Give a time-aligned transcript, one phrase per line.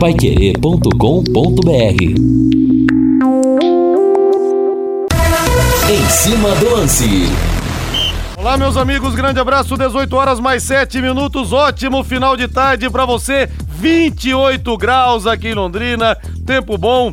[0.00, 1.70] paiquerê.com.br
[5.90, 7.28] Em cima do lance.
[8.38, 9.76] Olá, meus amigos, grande abraço.
[9.76, 11.52] 18 horas mais 7 minutos.
[11.52, 13.46] Ótimo final de tarde para você.
[13.68, 16.16] 28 graus aqui em Londrina.
[16.46, 17.12] Tempo bom,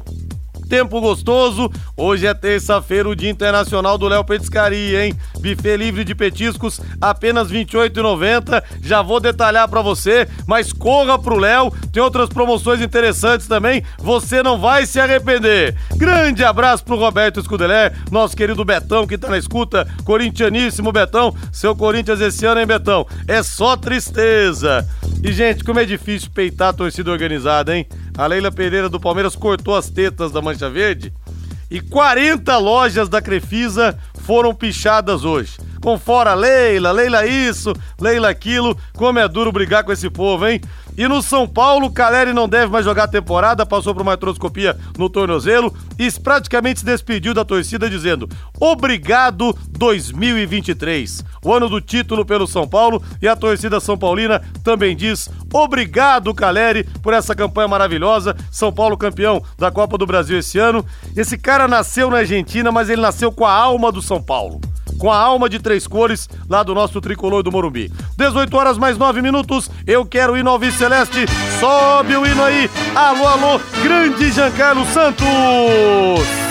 [0.68, 1.72] tempo gostoso.
[1.96, 5.16] Hoje é terça-feira, o Dia Internacional do Léo Petiscaria, hein?
[5.36, 8.64] Buffet livre de petiscos, apenas R$ 28,90.
[8.82, 11.72] Já vou detalhar para você, mas corra pro Léo.
[11.92, 13.84] Tem outras promoções interessantes também.
[13.98, 15.76] Você não vai se arrepender.
[15.96, 19.88] Grande abraço pro Roberto Escudelé, nosso querido Betão que tá na escuta.
[20.04, 21.34] Corintianíssimo Betão.
[21.52, 23.06] Seu Corinthians esse ano, hein, Betão?
[23.28, 24.88] É só tristeza.
[25.24, 27.88] E, gente, como é difícil peitar a torcida organizada, hein?
[28.18, 31.14] A Leila Pereira do Palmeiras cortou as tetas da Mancha Verde
[31.70, 35.58] e 40 lojas da Crefisa foram pichadas hoje.
[35.88, 38.78] Com fora Leila, Leila isso, Leila aquilo.
[38.92, 40.60] Como é duro brigar com esse povo, hein?
[40.98, 44.78] E no São Paulo, Caleri não deve mais jogar a temporada, passou por uma artroscopia
[44.98, 48.28] no tornozelo e praticamente se despediu da torcida dizendo:
[48.60, 51.24] "Obrigado 2023".
[51.42, 56.34] O ano do título pelo São Paulo e a torcida são paulina também diz: "Obrigado,
[56.34, 58.36] Caleri, por essa campanha maravilhosa.
[58.52, 60.86] São Paulo campeão da Copa do Brasil esse ano".
[61.16, 64.60] Esse cara nasceu na Argentina, mas ele nasceu com a alma do São Paulo
[64.98, 67.92] com a alma de três cores lá do nosso tricolor do Morumbi.
[68.18, 71.26] 18 horas mais 9 minutos, eu quero ir no Alves Celeste,
[71.60, 76.47] sobe o hino aí, alô, alô, grande Giancarlo Santos!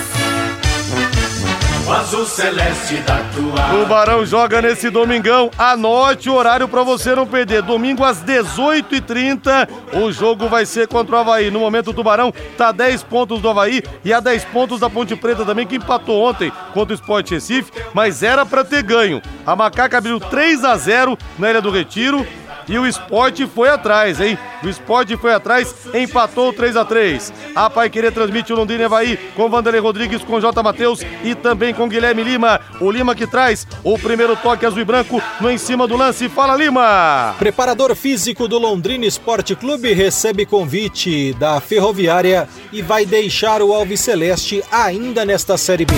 [1.87, 3.63] O azul celeste da tua.
[3.71, 5.53] Tubarão joga nesse domingão.
[5.57, 7.63] Anote o horário para você não perder.
[7.63, 9.69] Domingo às 18h30.
[9.93, 11.49] O jogo vai ser contra o Havaí.
[11.49, 14.91] No momento, o Tubarão tá a 10 pontos do Havaí e a 10 pontos da
[14.91, 19.23] Ponte Preta também, que empatou ontem contra o Sport Recife, mas era para ter ganho.
[19.47, 22.27] A Macaca abriu 3 a 0 na Ilha do Retiro
[22.69, 24.39] e o esporte foi atrás, hein?
[24.63, 29.17] O esporte foi atrás, empatou 3 a 3 A Pai Querer transmite o Londrina Havaí
[29.35, 30.63] com Vanderlei Rodrigues, com J.
[30.63, 32.61] Matheus e também com Guilherme Lima.
[32.81, 36.29] O Lima que traz o primeiro toque azul e branco no em cima do lance.
[36.29, 37.35] Fala, Lima!
[37.39, 44.01] Preparador físico do Londrina Esporte Clube recebe convite da Ferroviária e vai deixar o Alves
[44.01, 45.95] Celeste ainda nesta Série B.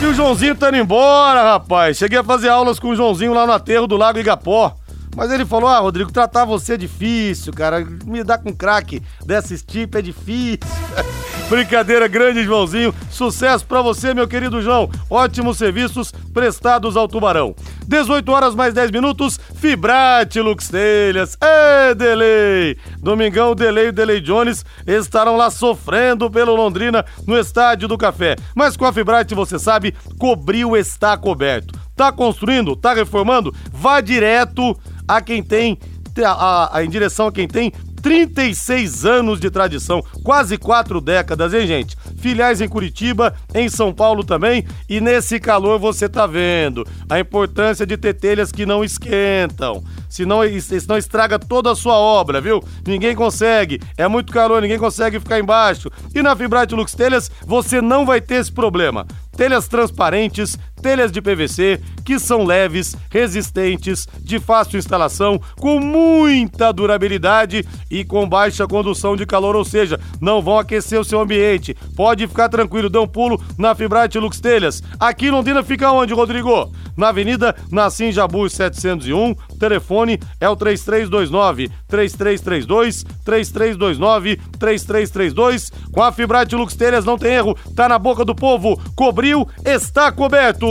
[0.00, 1.96] E o Joãozinho tá indo embora, rapaz.
[1.96, 4.77] Cheguei a fazer aulas com o Joãozinho lá no aterro do Lago Igapó.
[5.16, 7.84] Mas ele falou: Ah, Rodrigo, tratar você é difícil, cara.
[8.04, 10.58] Me dar com craque desse tipo é difícil.
[11.48, 12.94] Brincadeira grande, Joãozinho.
[13.10, 14.90] Sucesso para você, meu querido João.
[15.08, 17.54] Ótimos serviços prestados ao Tubarão.
[17.86, 19.40] 18 horas mais 10 minutos.
[19.54, 21.38] Fibrate Lux Telhas.
[21.40, 22.76] É, Delay.
[22.98, 28.36] Domingão, Delay e Delay Jones estarão lá sofrendo pelo Londrina no Estádio do Café.
[28.54, 31.78] Mas com a Fibrate, você sabe, cobriu está coberto.
[31.96, 32.76] Tá construindo?
[32.76, 33.54] Tá reformando?
[33.72, 35.78] Vá direto a quem tem
[36.24, 41.66] a, a, em direção a quem tem 36 anos de tradição, quase quatro décadas, hein,
[41.66, 41.96] gente?
[42.16, 47.86] Filiais em Curitiba, em São Paulo também, e nesse calor você tá vendo a importância
[47.86, 49.82] de ter telhas que não esquentam.
[50.08, 52.62] Senão, senão estraga toda a sua obra, viu?
[52.86, 53.80] Ninguém consegue.
[53.96, 55.90] É muito calor, ninguém consegue ficar embaixo.
[56.14, 59.06] E na Fibrate Lux Telhas você não vai ter esse problema
[59.38, 67.66] telhas transparentes, telhas de PVC que são leves, resistentes, de fácil instalação, com muita durabilidade
[67.90, 71.76] e com baixa condução de calor, ou seja, não vão aquecer o seu ambiente.
[71.94, 74.82] Pode ficar tranquilo, dê um pulo na Fibrate Lux Telhas.
[74.98, 76.72] Aqui em Londrina fica onde, Rodrigo?
[76.96, 85.70] Na Avenida Nassim Jabu 701, telefone é o 3329 3332 3329 3332.
[85.92, 88.80] Com a Fibrate Lux Telhas não tem erro, tá na boca do povo.
[88.96, 90.67] Cobriu, está coberto.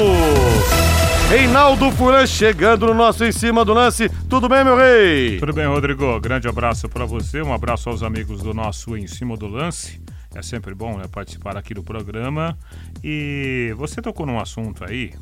[1.30, 4.10] Reinaldo Furan chegando no nosso em cima do lance.
[4.30, 5.40] Tudo bem, meu rei?
[5.40, 6.20] Tudo bem, Rodrigo.
[6.20, 10.02] Grande abraço para você, um abraço aos amigos do nosso em cima do lance.
[10.34, 12.58] É sempre bom né, participar aqui do programa.
[13.04, 15.14] E você tocou num assunto aí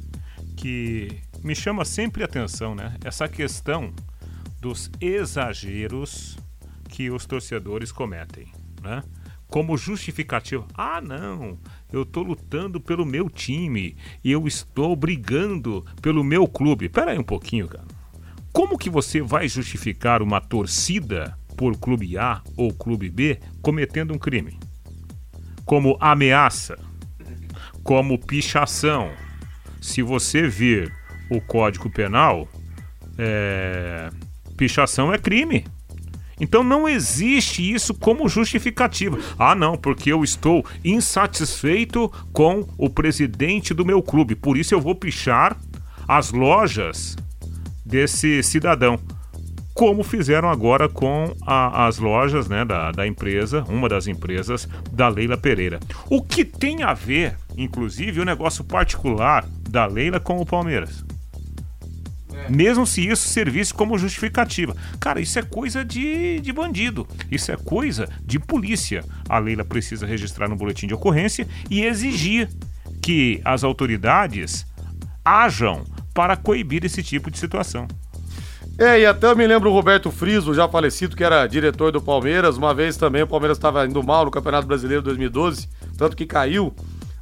[0.55, 2.95] que me chama sempre atenção, né?
[3.03, 3.93] Essa questão
[4.59, 6.37] dos exageros
[6.89, 8.47] que os torcedores cometem,
[8.81, 9.03] né?
[9.47, 10.65] Como justificativa.
[10.73, 11.57] Ah, não,
[11.91, 16.89] eu estou lutando pelo meu time eu estou brigando pelo meu clube.
[16.89, 17.85] Pera aí um pouquinho, cara.
[18.51, 24.17] Como que você vai justificar uma torcida por clube A ou clube B cometendo um
[24.17, 24.57] crime?
[25.65, 26.77] Como ameaça,
[27.83, 29.11] como pichação.
[29.81, 30.91] Se você vir
[31.29, 32.47] o Código Penal,
[33.17, 34.09] é...
[34.57, 35.65] pichação é crime.
[36.39, 39.17] Então não existe isso como justificativa.
[39.39, 44.81] Ah, não, porque eu estou insatisfeito com o presidente do meu clube, por isso eu
[44.81, 45.57] vou pichar
[46.07, 47.15] as lojas
[47.85, 48.99] desse cidadão.
[49.73, 55.09] como fizeram agora com a, as lojas né, da, da empresa, uma das empresas da
[55.09, 55.81] Leila Pereira.
[56.09, 61.04] O que tem a ver, inclusive, o negócio particular da Leila com o Palmeiras?
[62.49, 64.75] Mesmo se isso servisse como justificativa.
[64.99, 69.03] Cara, isso é coisa de, de bandido, isso é coisa de polícia.
[69.27, 72.49] A Leila precisa registrar no boletim de ocorrência e exigir
[73.01, 74.65] que as autoridades
[75.23, 75.83] ajam
[76.13, 77.87] para coibir esse tipo de situação.
[78.77, 82.01] É, e até eu me lembro o Roberto Friso, já falecido, que era diretor do
[82.01, 82.57] Palmeiras.
[82.57, 86.73] Uma vez também o Palmeiras estava indo mal no Campeonato Brasileiro 2012, tanto que caiu.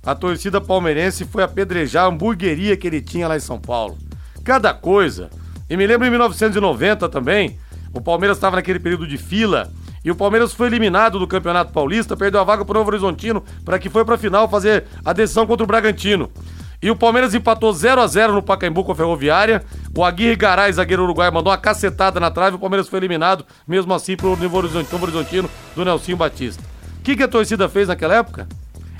[0.03, 3.97] A torcida palmeirense foi apedrejar a hamburgueria que ele tinha lá em São Paulo
[4.43, 5.29] cada coisa.
[5.69, 7.57] E me lembro em 1990 também,
[7.93, 9.71] o Palmeiras estava naquele período de fila
[10.03, 13.43] e o Palmeiras foi eliminado do Campeonato Paulista, perdeu a vaga para o Novo Horizontino
[13.63, 16.29] para que foi para a final fazer a decisão contra o Bragantino.
[16.81, 19.63] E o Palmeiras empatou 0 a 0 no Pacaembu com a Ferroviária.
[19.95, 22.57] O Aguirre Garay, zagueiro uruguaio, mandou uma cacetada na trave.
[22.57, 26.61] O Palmeiras foi eliminado, mesmo assim, pro Novo Horizontino do Nelsinho Batista.
[26.99, 28.49] O que, que a torcida fez naquela época?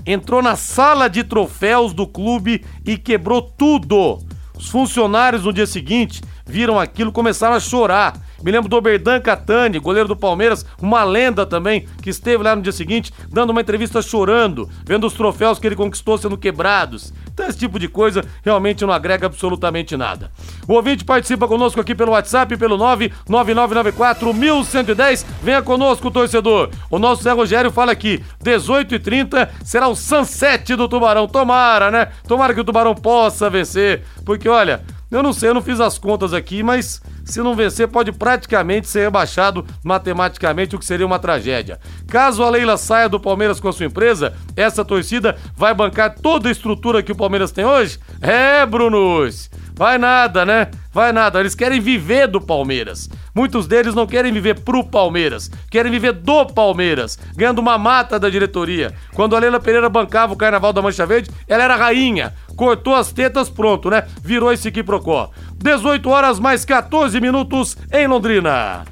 [0.06, 4.22] Entrou na sala de troféus do clube e quebrou tudo.
[4.58, 8.14] Os funcionários no dia seguinte viram aquilo começaram a chorar.
[8.44, 12.62] Me lembro do Oberdan Catani, goleiro do Palmeiras, uma lenda também, que esteve lá no
[12.62, 17.14] dia seguinte, dando uma entrevista chorando, vendo os troféus que ele conquistou sendo quebrados.
[17.34, 20.30] Então, esse tipo de coisa realmente não agrega absolutamente nada.
[20.68, 25.26] O ouvinte participa conosco aqui pelo WhatsApp, pelo 99994-1110.
[25.42, 26.70] Venha conosco, torcedor.
[26.92, 31.28] O nosso Zé Rogério fala aqui: 18h30 será o sunset do Tubarão.
[31.28, 32.10] Tomara, né?
[32.28, 34.04] Tomara que o Tubarão possa vencer.
[34.24, 34.84] Porque, olha,
[35.16, 38.88] eu não sei, eu não fiz as contas aqui, mas se não vencer, pode praticamente
[38.88, 41.80] ser rebaixado matematicamente, o que seria uma tragédia.
[42.08, 46.50] Caso a Leila saia do Palmeiras com a sua empresa, essa torcida vai bancar toda
[46.50, 48.00] a estrutura que o Palmeiras tem hoje?
[48.22, 49.50] É, Brunos!
[49.84, 50.70] Vai nada, né?
[50.94, 51.42] Vai nada.
[51.42, 53.10] Eles querem viver do Palmeiras.
[53.36, 58.30] Muitos deles não querem viver pro Palmeiras, querem viver do Palmeiras, ganhando uma mata da
[58.30, 58.94] diretoria.
[59.14, 62.34] Quando a Leila Pereira bancava o Carnaval da Mancha Verde, ela era rainha.
[62.56, 64.06] Cortou as tetas, pronto, né?
[64.24, 65.32] Virou esse quiprocó.
[65.62, 68.86] 18 horas mais 14 minutos em Londrina.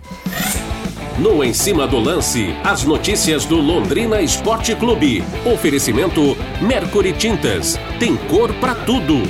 [1.18, 5.24] No Em Cima do Lance, as notícias do Londrina Esporte Clube.
[5.46, 7.80] Oferecimento Mercury Tintas.
[7.98, 9.22] Tem cor para tudo.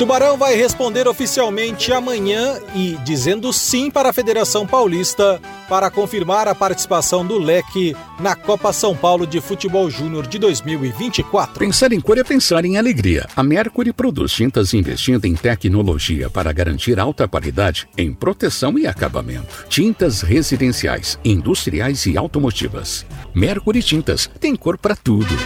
[0.00, 5.38] Tubarão vai responder oficialmente amanhã e dizendo sim para a Federação Paulista
[5.68, 11.58] para confirmar a participação do Leque na Copa São Paulo de Futebol Júnior de 2024.
[11.58, 13.28] Pensar em cor é pensar em alegria.
[13.36, 19.66] A Mercury produz tintas investindo em tecnologia para garantir alta qualidade em proteção e acabamento.
[19.68, 23.04] Tintas residenciais, industriais e automotivas.
[23.34, 25.36] Mercury Tintas tem cor para tudo.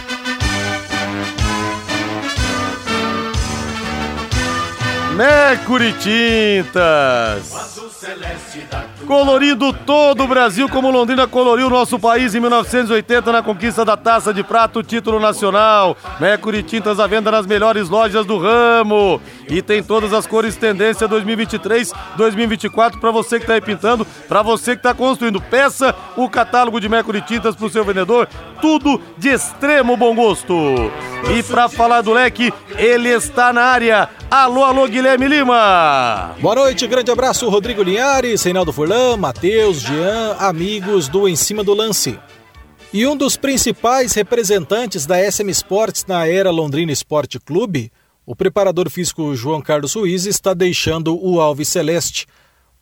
[5.15, 7.75] Mercury Tintas.
[9.07, 14.33] Colorido todo o Brasil como Londrina coloriu nosso país em 1980 na conquista da Taça
[14.33, 15.95] de Prata, o título nacional.
[16.19, 19.21] Mercury Tintas à venda nas melhores lojas do ramo.
[19.47, 24.41] E tem todas as cores tendência 2023, 2024 para você que está aí pintando, para
[24.41, 25.39] você que está construindo.
[25.39, 28.27] Peça o catálogo de Mercury Tintas para o seu vendedor,
[28.61, 30.53] tudo de extremo bom gosto.
[31.33, 34.09] E para falar do leque, ele está na área.
[34.37, 36.35] Alô, alô, Guilherme Lima.
[36.41, 41.73] Boa noite, grande abraço, Rodrigo Linhares, Reinaldo Furlan, Matheus, Jean, amigos do Em Cima do
[41.73, 42.19] Lance.
[42.91, 47.89] E um dos principais representantes da SM Sports na era Londrina Esporte Clube,
[48.25, 52.27] o preparador físico João Carlos Ruiz, está deixando o Alves Celeste.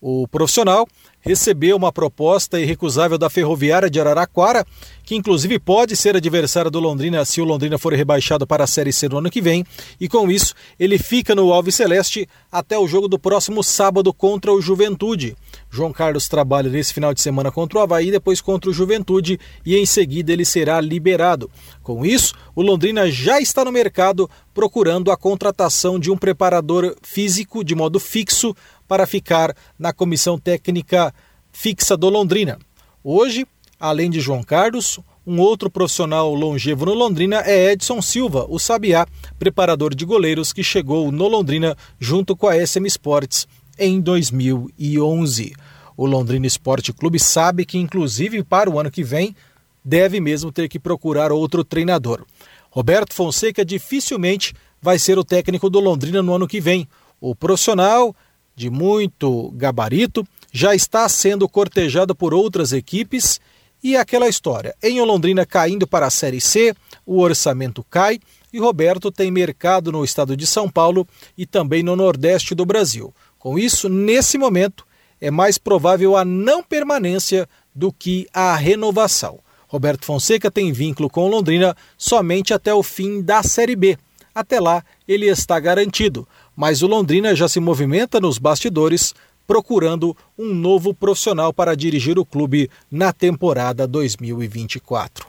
[0.01, 0.87] O profissional
[1.23, 4.65] recebeu uma proposta irrecusável da Ferroviária de Araraquara,
[5.03, 8.93] que inclusive pode ser adversária do Londrina se o Londrina for rebaixado para a Série
[8.93, 9.65] C no ano que vem,
[9.99, 14.51] e com isso ele fica no Alves Celeste até o jogo do próximo sábado contra
[14.51, 15.35] o Juventude.
[15.73, 19.75] João Carlos trabalha nesse final de semana contra o Havaí, depois contra o Juventude e
[19.75, 21.49] em seguida ele será liberado.
[21.81, 27.63] Com isso, o Londrina já está no mercado procurando a contratação de um preparador físico
[27.63, 28.55] de modo fixo
[28.87, 31.11] para ficar na comissão técnica
[31.51, 32.59] fixa do Londrina.
[33.03, 33.47] Hoje,
[33.79, 39.07] além de João Carlos, um outro profissional longevo no Londrina é Edson Silva, o Sabiá,
[39.39, 45.53] preparador de goleiros que chegou no Londrina junto com a SM Sports em 2011.
[45.95, 49.35] O Londrina Esporte Clube sabe que, inclusive para o ano que vem,
[49.83, 52.25] deve mesmo ter que procurar outro treinador.
[52.69, 56.87] Roberto Fonseca dificilmente vai ser o técnico do Londrina no ano que vem.
[57.21, 58.15] O profissional
[58.55, 63.39] de muito gabarito, já está sendo cortejado por outras equipes
[63.83, 64.75] e aquela história.
[64.81, 66.75] Em Londrina caindo para a Série C,
[67.05, 68.19] o orçamento cai,
[68.51, 73.13] e Roberto tem mercado no estado de São Paulo e também no Nordeste do Brasil.
[73.43, 74.85] Com isso, nesse momento,
[75.19, 77.45] é mais provável a não permanência
[77.75, 79.37] do que a renovação.
[79.67, 83.97] Roberto Fonseca tem vínculo com Londrina somente até o fim da Série B.
[84.33, 89.13] Até lá, ele está garantido, mas o Londrina já se movimenta nos bastidores
[89.45, 95.27] procurando um novo profissional para dirigir o clube na temporada 2024.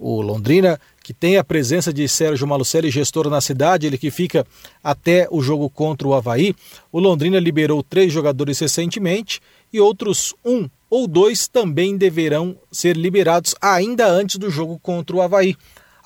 [0.00, 4.46] O Londrina, que tem a presença de Sérgio Malucelli, gestor na cidade, ele que fica
[4.82, 6.54] até o jogo contra o Havaí.
[6.90, 9.40] O Londrina liberou três jogadores recentemente
[9.72, 15.22] e outros um ou dois também deverão ser liberados ainda antes do jogo contra o
[15.22, 15.56] Havaí.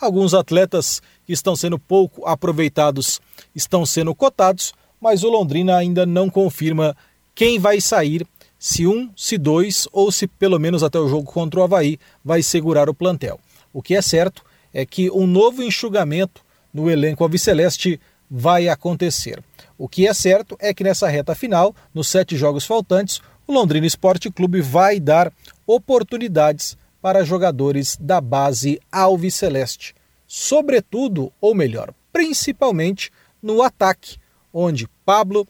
[0.00, 3.20] Alguns atletas que estão sendo pouco aproveitados
[3.54, 6.96] estão sendo cotados, mas o Londrina ainda não confirma
[7.34, 8.26] quem vai sair,
[8.58, 12.42] se um, se dois ou se pelo menos até o jogo contra o Havaí vai
[12.42, 13.38] segurar o plantel.
[13.72, 14.42] O que é certo
[14.76, 17.98] é que um novo enxugamento no elenco alviceleste
[18.30, 19.42] vai acontecer.
[19.78, 23.86] O que é certo é que nessa reta final, nos sete jogos faltantes, o Londrina
[23.86, 25.32] Esporte Clube vai dar
[25.66, 29.94] oportunidades para jogadores da base alviceleste,
[30.26, 34.18] sobretudo, ou melhor, principalmente no ataque,
[34.52, 35.48] onde Pablo,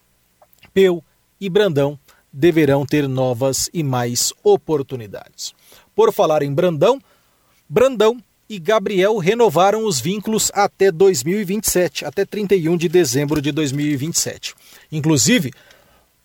[0.73, 1.03] Peu
[1.41, 1.99] e Brandão
[2.33, 5.53] deverão ter novas e mais oportunidades.
[5.97, 7.01] Por falar em Brandão,
[7.69, 14.55] Brandão e Gabriel renovaram os vínculos até 2027, até 31 de dezembro de 2027.
[14.91, 15.53] Inclusive,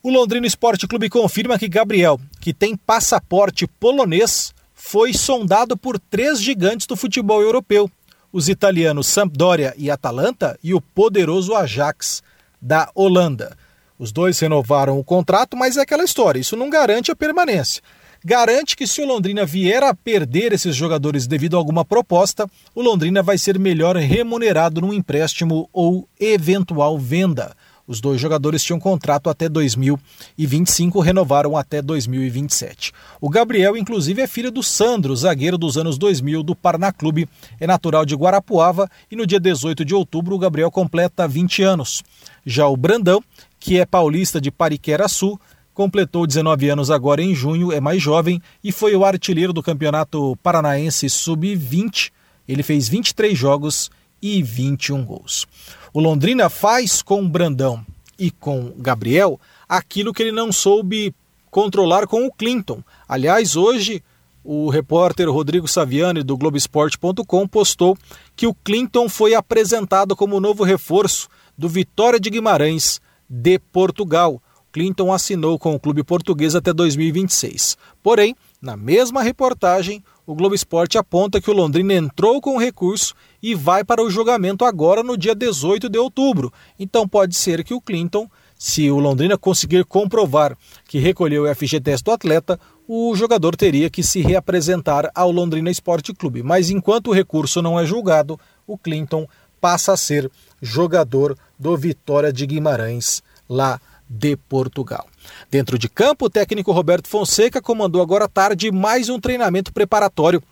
[0.04, 6.42] o Londrina Esporte Clube confirma que Gabriel, que tem passaporte polonês, foi sondado por três
[6.42, 7.90] gigantes do futebol europeu:
[8.32, 12.22] os italianos Sampdoria e Atalanta e o poderoso Ajax
[12.62, 13.58] da Holanda.
[13.98, 17.82] Os dois renovaram o contrato, mas é aquela história, isso não garante a permanência
[18.24, 22.82] garante que se o Londrina vier a perder esses jogadores devido a alguma proposta, o
[22.82, 27.56] Londrina vai ser melhor remunerado num empréstimo ou eventual venda.
[27.88, 32.94] Os dois jogadores tinham contrato até 2025, renovaram até 2027.
[33.20, 37.28] O Gabriel, inclusive, é filho do Sandro, zagueiro dos anos 2000 do Paraná Clube,
[37.60, 42.02] é natural de Guarapuava e no dia 18 de outubro o Gabriel completa 20 anos.
[42.46, 43.22] Já o Brandão,
[43.60, 45.38] que é paulista de Pariquera-Sul,
[45.82, 50.38] completou 19 anos agora em junho, é mais jovem e foi o artilheiro do Campeonato
[50.44, 52.12] Paranaense Sub-20.
[52.48, 53.90] Ele fez 23 jogos
[54.22, 55.48] e 21 gols.
[55.92, 57.84] O Londrina faz com Brandão
[58.20, 61.16] e com Gabriel aquilo que ele não soube
[61.50, 62.84] controlar com o Clinton.
[63.10, 64.04] Aliás, hoje
[64.44, 67.98] o repórter Rodrigo Saviani do Globoesporte.com postou
[68.36, 74.40] que o Clinton foi apresentado como novo reforço do Vitória de Guimarães de Portugal.
[74.72, 77.78] Clinton assinou com o clube português até 2026.
[78.02, 83.14] Porém, na mesma reportagem, o Globo Esporte aponta que o Londrina entrou com o recurso
[83.42, 86.54] e vai para o julgamento agora no dia 18 de outubro.
[86.80, 92.04] Então pode ser que o Clinton, se o Londrina conseguir comprovar que recolheu o FGTS
[92.04, 96.44] do atleta, o jogador teria que se reapresentar ao Londrina Esporte Clube.
[96.44, 99.28] Mas enquanto o recurso não é julgado, o Clinton
[99.60, 105.08] passa a ser jogador do Vitória de Guimarães lá de Portugal.
[105.50, 110.44] Dentro de campo, o técnico Roberto Fonseca comandou agora à tarde mais um treinamento preparatório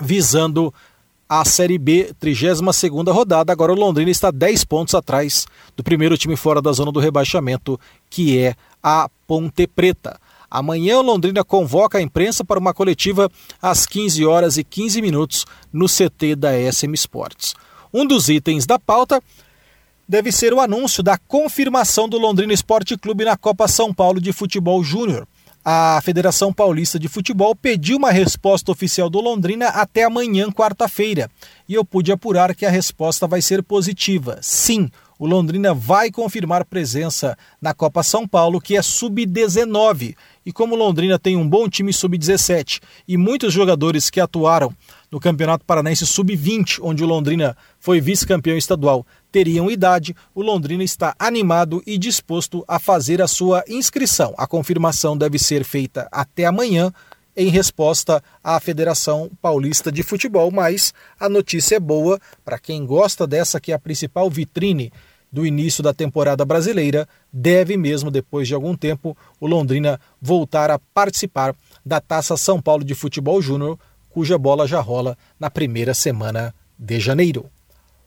[0.00, 0.72] visando
[1.28, 3.52] a Série B, 32ª rodada.
[3.52, 5.46] Agora o Londrina está 10 pontos atrás
[5.76, 10.18] do primeiro time fora da zona do rebaixamento, que é a Ponte Preta.
[10.50, 13.30] Amanhã o Londrina convoca a imprensa para uma coletiva
[13.60, 17.54] às 15 horas e 15 minutos no CT da SM Sports.
[17.92, 19.22] Um dos itens da pauta
[20.08, 24.32] deve ser o anúncio da confirmação do Londrina Esporte Clube na Copa São Paulo de
[24.32, 25.26] Futebol Júnior.
[25.64, 31.30] A Federação Paulista de Futebol pediu uma resposta oficial do Londrina até amanhã, quarta-feira,
[31.66, 34.38] e eu pude apurar que a resposta vai ser positiva.
[34.42, 40.14] Sim, o Londrina vai confirmar presença na Copa São Paulo, que é sub-19.
[40.44, 44.70] E como o Londrina tem um bom time sub-17 e muitos jogadores que atuaram
[45.10, 51.12] no Campeonato Paranaense sub-20, onde o Londrina foi vice-campeão estadual, teriam idade, o Londrina está
[51.18, 54.32] animado e disposto a fazer a sua inscrição.
[54.38, 56.92] A confirmação deve ser feita até amanhã
[57.36, 63.26] em resposta à Federação Paulista de Futebol, mas a notícia é boa para quem gosta
[63.26, 64.92] dessa que é a principal vitrine
[65.32, 70.78] do início da temporada brasileira, deve mesmo depois de algum tempo o Londrina voltar a
[70.78, 73.76] participar da Taça São Paulo de Futebol Júnior,
[74.10, 77.50] cuja bola já rola na primeira semana de janeiro.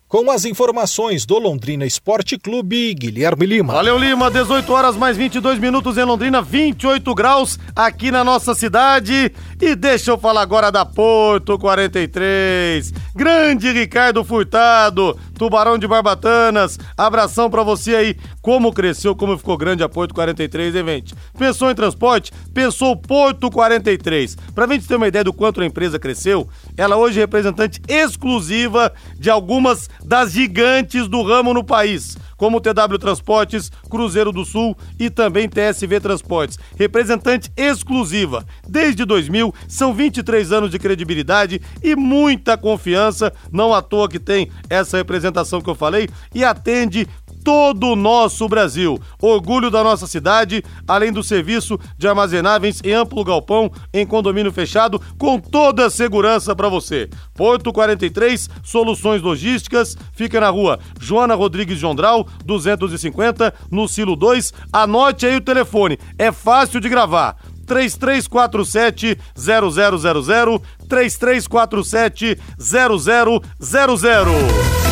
[0.08, 3.74] Com as informações do Londrina Esporte Clube, Guilherme Lima.
[3.74, 4.32] Valeu, Lima.
[4.32, 9.34] 18 horas mais 22 minutos em Londrina, 28 graus aqui na nossa cidade.
[9.60, 12.94] E deixa eu falar agora da Porto 43.
[13.14, 16.80] Grande Ricardo Furtado Tubarão de Barbatanas.
[16.98, 18.18] Abração pra você aí.
[18.42, 21.16] Como cresceu, como ficou grande a Porto 43, hein, gente?
[21.38, 22.32] Pensou em transporte?
[22.54, 24.36] Pensou Porto 43.
[24.56, 28.94] Pra gente ter uma ideia do quanto a empresa cresceu, ela hoje é representante exclusiva
[29.20, 35.10] de algumas das gigantes do ramo no país como TW Transportes, Cruzeiro do Sul e
[35.10, 36.58] também TSV Transportes.
[36.78, 38.46] Representante exclusiva.
[38.66, 44.50] Desde 2000, são 23 anos de credibilidade e muita confiança, não à toa que tem
[44.70, 47.08] essa representação que eu falei, e atende
[47.48, 49.00] todo o nosso Brasil.
[49.22, 55.02] Orgulho da nossa cidade, além do serviço de armazenáveis em amplo galpão, em condomínio fechado,
[55.18, 57.10] com toda a segurança para você.
[57.34, 64.54] Porto 43, Soluções Logísticas, fica na rua Joana Rodrigues Jondral, 250, no Silo 2.
[64.74, 67.38] Anote aí o telefone, é fácil de gravar.
[67.66, 74.87] 3347 0000 3347 0000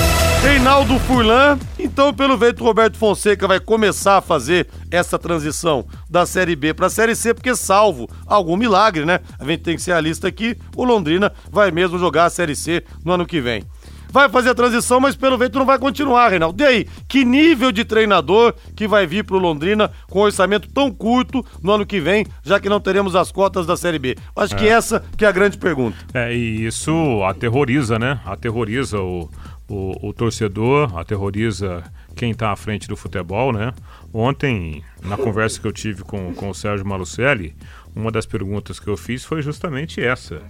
[0.46, 6.24] Reinaldo Furlan, então pelo jeito o Roberto Fonseca vai começar a fazer essa transição da
[6.24, 9.22] Série B para a Série C, porque salvo algum milagre, né?
[9.40, 12.56] A gente tem que ser a lista aqui, o Londrina vai mesmo jogar a Série
[12.56, 13.64] C no ano que vem.
[14.12, 16.64] Vai fazer a transição, mas pelo jeito não vai continuar, Reinaldo.
[16.64, 20.90] E aí, que nível de treinador que vai vir pro Londrina com um orçamento tão
[20.90, 24.16] curto no ano que vem, já que não teremos as cotas da Série B?
[24.34, 24.58] Acho é.
[24.58, 25.98] que essa que é a grande pergunta.
[26.14, 26.94] É, e isso
[27.26, 28.22] aterroriza, né?
[28.26, 29.30] Aterroriza o
[29.68, 31.84] o, o torcedor, aterroriza
[32.16, 33.74] quem está à frente do futebol, né?
[34.14, 37.56] Ontem, na conversa que eu tive com, com o Sérgio Malucelli,
[37.96, 40.42] uma das perguntas que eu fiz foi justamente essa.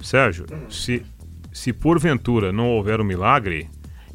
[0.00, 1.04] Sérgio, se,
[1.52, 3.68] se porventura não houver um milagre,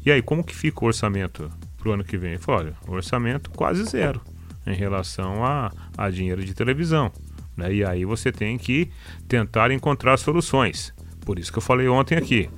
[0.04, 2.32] e aí como que fica o orçamento para o ano que vem?
[2.32, 4.20] Ele olha, orçamento quase zero
[4.66, 7.12] em relação a, a dinheiro de televisão.
[7.56, 7.74] Né?
[7.74, 8.90] E aí você tem que
[9.28, 10.94] tentar encontrar soluções.
[11.26, 12.48] Por isso que eu falei ontem aqui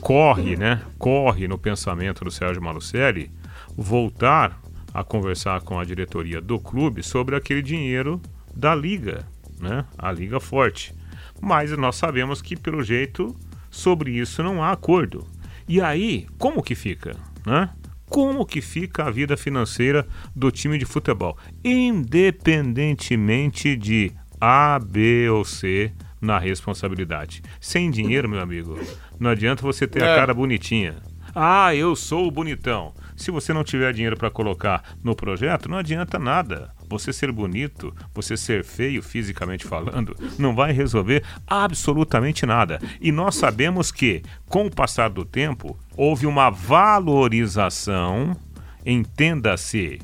[0.00, 0.82] corre, né?
[0.98, 3.30] Corre no pensamento do Sérgio Malucelli
[3.76, 4.60] voltar
[4.92, 8.20] a conversar com a diretoria do clube sobre aquele dinheiro
[8.54, 9.26] da liga,
[9.60, 9.84] né?
[9.96, 10.94] A liga forte.
[11.40, 13.36] Mas nós sabemos que pelo jeito
[13.70, 15.26] sobre isso não há acordo.
[15.68, 17.14] E aí, como que fica,
[17.46, 17.70] né?
[18.06, 24.10] Como que fica a vida financeira do time de futebol, independentemente de
[24.40, 27.42] A, B ou C na responsabilidade.
[27.60, 28.78] Sem dinheiro, meu amigo,
[29.18, 30.12] não adianta você ter é.
[30.12, 30.96] a cara bonitinha.
[31.34, 32.92] Ah, eu sou o bonitão.
[33.16, 36.72] Se você não tiver dinheiro para colocar no projeto, não adianta nada.
[36.88, 42.80] Você ser bonito, você ser feio fisicamente falando, não vai resolver absolutamente nada.
[43.00, 48.36] E nós sabemos que, com o passar do tempo, houve uma valorização,
[48.84, 50.00] entenda-se,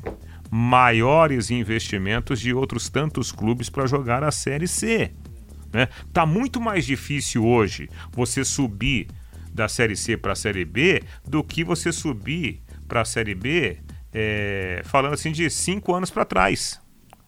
[0.51, 5.11] maiores investimentos de outros tantos clubes para jogar a Série C.
[5.75, 5.89] Né?
[6.13, 9.07] Tá muito mais difícil hoje você subir
[9.53, 13.77] da Série C para a Série B do que você subir para a Série B,
[14.13, 16.79] é, falando assim de cinco anos para trás.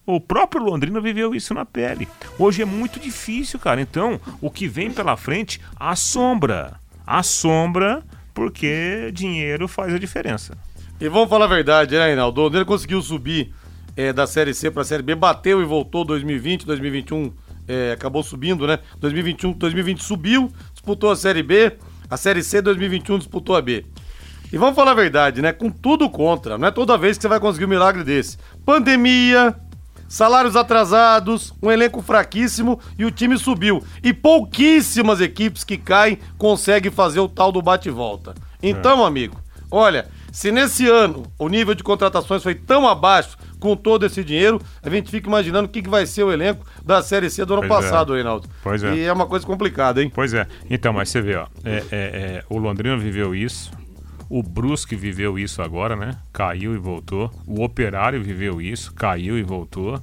[0.06, 2.08] O próprio Londrina viveu isso na pele.
[2.40, 3.82] Hoje é muito difícil, cara.
[3.82, 6.80] Então, o que vem pela frente assombra.
[7.06, 8.02] Assombra
[8.34, 10.58] porque dinheiro faz a diferença.
[11.02, 12.40] E vamos falar a verdade, né, Reinaldo?
[12.40, 13.54] O Londrina conseguiu subir
[13.98, 17.34] é, da Série C para a Série B, bateu e voltou 2020, 2021
[17.68, 18.80] é, acabou subindo, né?
[19.00, 21.74] 2021, 2020 subiu, disputou a Série B,
[22.10, 23.86] a Série C 2021 disputou a B.
[24.52, 25.52] E vamos falar a verdade, né?
[25.52, 28.38] Com tudo contra, não é toda vez que você vai conseguir um milagre desse.
[28.66, 29.54] Pandemia,
[30.08, 33.84] salários atrasados, um elenco fraquíssimo e o time subiu.
[34.02, 38.34] E pouquíssimas equipes que caem conseguem fazer o tal do bate-volta.
[38.64, 39.08] Então, é.
[39.08, 39.38] amigo,
[39.70, 44.62] olha, se nesse ano o nível de contratações foi tão abaixo com todo esse dinheiro,
[44.82, 47.54] a gente fica imaginando o que, que vai ser o elenco da Série C do
[47.54, 47.82] ano pois é.
[47.82, 48.16] passado, é.
[48.18, 48.50] Reinaldo.
[48.64, 48.96] Pois é.
[48.96, 50.12] E é uma coisa complicada, hein?
[50.14, 50.48] Pois é.
[50.70, 53.72] Então, mas você vê, ó, é, é, é, o Londrina viveu isso,
[54.30, 56.18] o Brusque viveu isso agora, né?
[56.34, 57.32] Caiu e voltou.
[57.46, 60.02] O Operário viveu isso, caiu e voltou.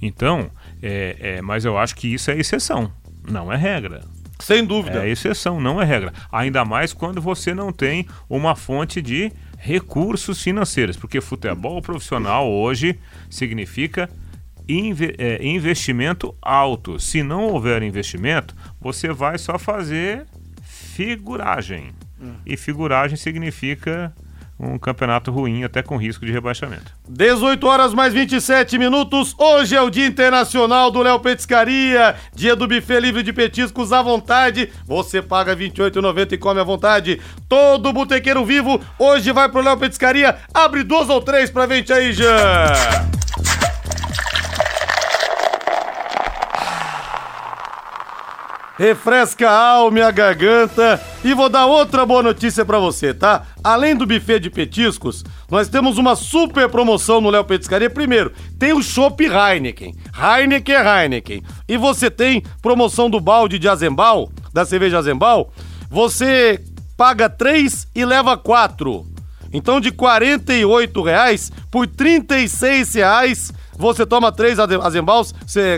[0.00, 0.50] Então,
[0.82, 2.90] é, é, mas eu acho que isso é exceção,
[3.28, 4.02] não é regra.
[4.38, 5.04] Sem dúvida.
[5.04, 6.12] É exceção, não é regra.
[6.30, 9.32] Ainda mais quando você não tem uma fonte de
[9.66, 14.08] recursos financeiros, porque futebol profissional hoje significa
[15.18, 17.00] é, investimento alto.
[17.00, 20.24] Se não houver investimento, você vai só fazer
[20.62, 21.90] figuragem.
[22.20, 22.34] Hum.
[22.46, 24.14] E figuragem significa
[24.58, 26.92] um campeonato ruim, até com risco de rebaixamento.
[27.08, 29.34] 18 horas mais 27 minutos.
[29.38, 34.00] Hoje é o Dia Internacional do Léo Petiscaria, dia do buffet livre de petiscos à
[34.00, 34.72] vontade.
[34.86, 37.20] Você paga R$ 28,90 e come à vontade.
[37.48, 40.36] Todo botequeiro vivo hoje vai pro Léo Petiscaria.
[40.54, 43.06] Abre duas ou três pra gente aí, já.
[48.78, 51.00] refresca a alma e a garganta.
[51.24, 53.42] E vou dar outra boa notícia para você, tá?
[53.66, 57.90] Além do buffet de petiscos, nós temos uma super promoção no Léo Petiscaria.
[57.90, 59.92] Primeiro, tem o Chopp Heineken.
[60.16, 61.42] Heineken é Heineken.
[61.66, 65.52] E você tem promoção do balde de Azembal, da cerveja Azembal.
[65.90, 66.62] Você
[66.96, 69.04] paga 3 e leva 4.
[69.52, 75.34] Então, de 48 reais por 36 reais, você toma três Azembals,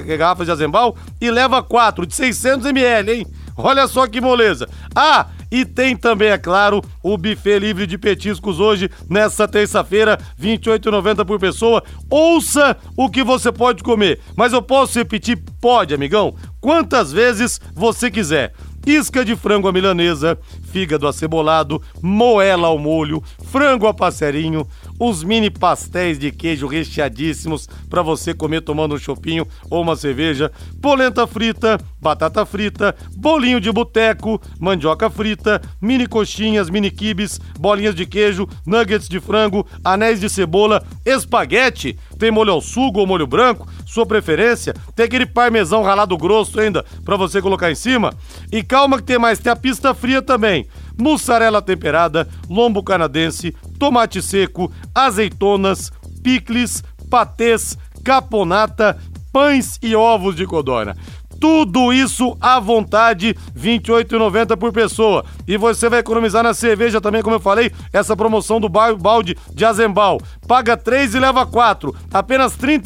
[0.06, 3.26] garrafas de Azembal, e leva quatro de 600 ml, hein?
[3.56, 4.68] Olha só que moleza.
[4.94, 10.58] Ah, e tem também, é claro, o buffet livre de petiscos hoje, nessa terça-feira, R$
[10.58, 11.82] 28,90 por pessoa.
[12.10, 14.20] Ouça o que você pode comer.
[14.36, 15.38] Mas eu posso repetir?
[15.60, 16.34] Pode, amigão.
[16.60, 18.52] Quantas vezes você quiser
[18.86, 20.38] isca de frango à milanesa,
[20.72, 24.66] fígado acebolado, moela ao molho, frango a passarinho,
[24.98, 30.50] os mini pastéis de queijo recheadíssimos para você comer tomando um chopinho ou uma cerveja,
[30.82, 38.06] polenta frita, batata frita, bolinho de boteco, mandioca frita, mini coxinhas, mini quibes, bolinhas de
[38.06, 43.68] queijo, nuggets de frango, anéis de cebola, espaguete, tem molho ao sugo ou molho branco,
[43.86, 48.12] sua preferência, tem aquele parmesão ralado grosso ainda para você colocar em cima.
[48.50, 50.66] E calma que tem mais, tem a pista fria também.
[51.00, 58.98] Mussarela temperada, lombo canadense, tomate seco, azeitonas, picles, patês, caponata,
[59.32, 60.96] pães e ovos de codorna.
[61.40, 65.24] Tudo isso à vontade, R$ 28,90 por pessoa.
[65.46, 69.64] E você vai economizar na cerveja também, como eu falei, essa promoção do balde de
[69.64, 70.20] Azembal.
[70.46, 72.80] Paga 3 e leva 4, apenas R$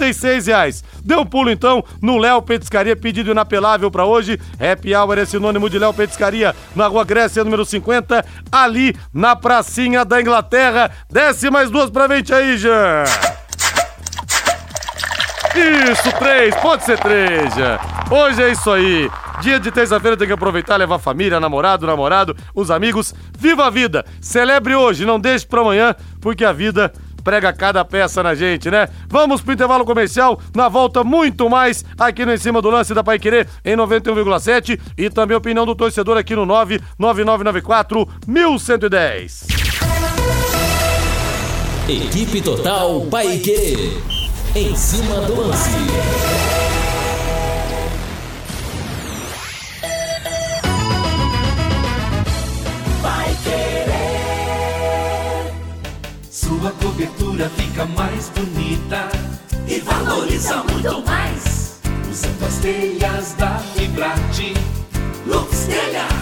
[0.45, 0.85] reais.
[1.05, 4.39] Dê um pulo então no Léo Petiscaria, pedido inapelável para hoje.
[4.61, 10.05] Happy Hour é sinônimo de Léo Petiscaria, na Rua Grécia, número 50, ali na pracinha
[10.05, 10.91] da Inglaterra.
[11.11, 13.05] Desce mais duas pra frente aí, Jean.
[15.55, 17.79] Isso, três, pode ser três, já.
[18.11, 19.11] Hoje é isso aí.
[19.41, 23.15] Dia de terça-feira tem que aproveitar, levar a família, namorado, namorado, os amigos.
[23.39, 24.05] Viva a vida!
[24.21, 28.89] Celebre hoje, não deixe pra amanhã, porque a vida prega cada peça na gente, né?
[29.09, 33.05] Vamos pro intervalo comercial, na volta muito mais aqui no Em Cima do Lance da
[33.05, 39.47] Pai Querer em 91,7 e também a opinião do torcedor aqui no 99994 1110.
[41.89, 43.43] Equipe Total Pai.
[44.55, 45.71] Em cima do lance.
[53.01, 53.89] Vai querer.
[56.31, 59.09] Sua cobertura fica mais bonita
[59.67, 61.81] e valoriza muito mais.
[62.11, 64.53] Usando as telhas da Fibrate.
[65.27, 66.22] Lux Telhas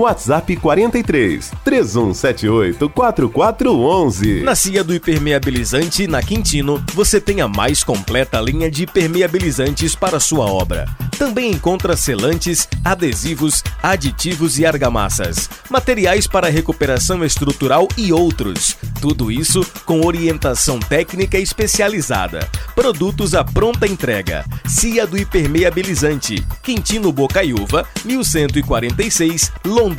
[0.00, 4.42] WhatsApp 43 3178 4411.
[4.42, 10.18] Na Cia do Hipermeabilizante, na Quintino, você tem a mais completa linha de hipermeabilizantes para
[10.18, 10.86] sua obra.
[11.18, 18.74] Também encontra selantes, adesivos, aditivos e argamassas, materiais para recuperação estrutural e outros.
[19.02, 22.48] Tudo isso com orientação técnica especializada.
[22.74, 24.46] Produtos à pronta entrega.
[24.66, 29.89] Cia do Hipermeabilizante, Quintino Bocaiúva, 1146, Londrina.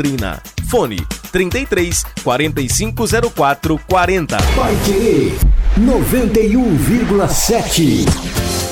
[0.67, 0.97] Fone
[1.31, 4.37] 33 4504 40.
[4.55, 5.37] Vai querer
[5.77, 8.70] 91,7.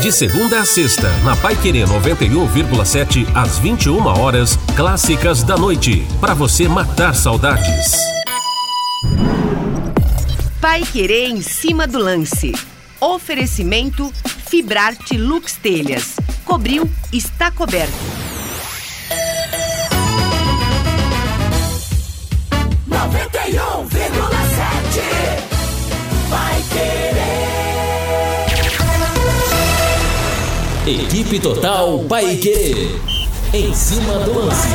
[0.00, 6.34] De segunda a sexta, na Pai Querer 91,7 às 21 horas, clássicas da noite, para
[6.34, 7.92] você matar saudades.
[10.60, 12.52] Pai Querer em cima do lance.
[13.00, 14.12] Oferecimento
[14.48, 16.16] Fibrarte Lux Telhas.
[16.44, 18.21] Cobriu, está coberto.
[31.22, 32.98] Equipe Total Paique.
[33.54, 34.68] Em cima do lance.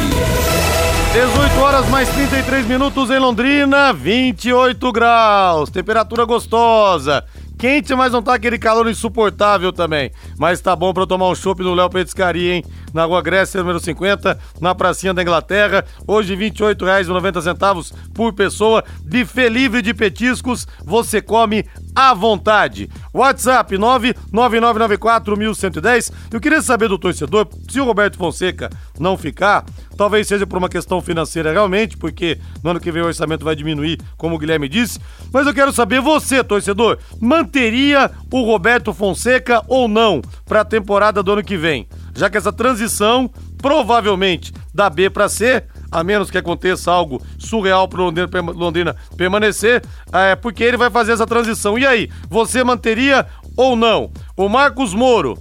[1.11, 7.25] 18 horas mais 33 minutos em Londrina, 28 graus, temperatura gostosa.
[7.57, 10.09] Quente, mas não tá aquele calor insuportável também.
[10.37, 12.63] Mas tá bom eu tomar um chopp no Léo Petiscaria, hein?
[12.97, 15.85] Na Rua Grécia, número 50, na pracinha da Inglaterra.
[16.07, 18.83] Hoje, R$ 28,90 por pessoa.
[19.03, 21.63] Buffet livre de petiscos, você come
[21.95, 22.89] à vontade.
[23.13, 26.11] WhatsApp 999941110.
[26.33, 29.63] Eu queria saber do torcedor, se o Roberto Fonseca não ficar,
[29.95, 33.55] talvez seja por uma questão financeira realmente, porque no ano que vem o orçamento vai
[33.55, 34.99] diminuir, como o Guilherme disse.
[35.31, 41.21] Mas eu quero saber, você, torcedor, manteria o Roberto Fonseca ou não para a temporada
[41.21, 41.87] do ano que vem?
[42.17, 47.87] Já que essa transição, provavelmente, da B para C, a menos que aconteça algo surreal
[47.87, 51.77] para Londrina, Londrina permanecer, é, porque ele vai fazer essa transição.
[51.77, 54.09] E aí, você manteria ou não?
[54.35, 55.37] O Marcos Moro.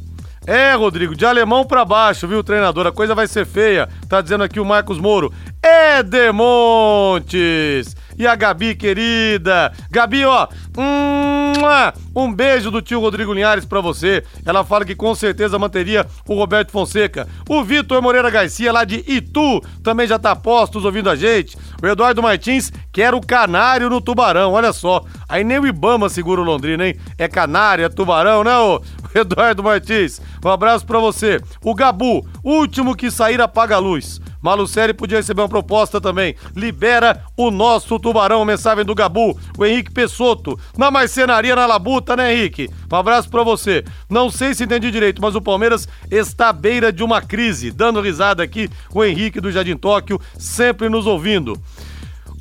[0.46, 2.86] É, Rodrigo, de alemão para baixo, viu, treinador?
[2.86, 3.88] A coisa vai ser feia.
[4.06, 5.32] Tá dizendo aqui o Marcos Moro.
[5.62, 7.95] É Demontes!
[8.18, 9.72] E a Gabi, querida.
[9.90, 10.48] Gabi, ó.
[12.14, 14.24] Um beijo do tio Rodrigo Linhares pra você.
[14.44, 17.28] Ela fala que com certeza manteria o Roberto Fonseca.
[17.48, 21.56] O Vitor Moreira Garcia, lá de Itu, também já tá postos ouvindo a gente.
[21.82, 25.04] O Eduardo Martins quer o canário no tubarão, olha só.
[25.28, 26.96] Aí nem o Ibama segura o Londrina, hein?
[27.18, 28.80] É canário, é tubarão, né, ô?
[29.14, 30.20] Eduardo Martins.
[30.44, 31.40] Um abraço pra você.
[31.62, 34.20] O Gabu, último que sair apaga a luz.
[34.40, 36.34] Malucelli podia receber uma proposta também.
[36.54, 40.58] Libera o nosso tubarão, mensagem do Gabu, o Henrique Pessoto.
[40.76, 42.70] Na marcenaria na Labuta, né, Henrique?
[42.90, 43.84] Um abraço pra você.
[44.08, 47.70] Não sei se entendi direito, mas o Palmeiras está à beira de uma crise.
[47.70, 51.60] Dando risada aqui, o Henrique do Jardim Tóquio, sempre nos ouvindo.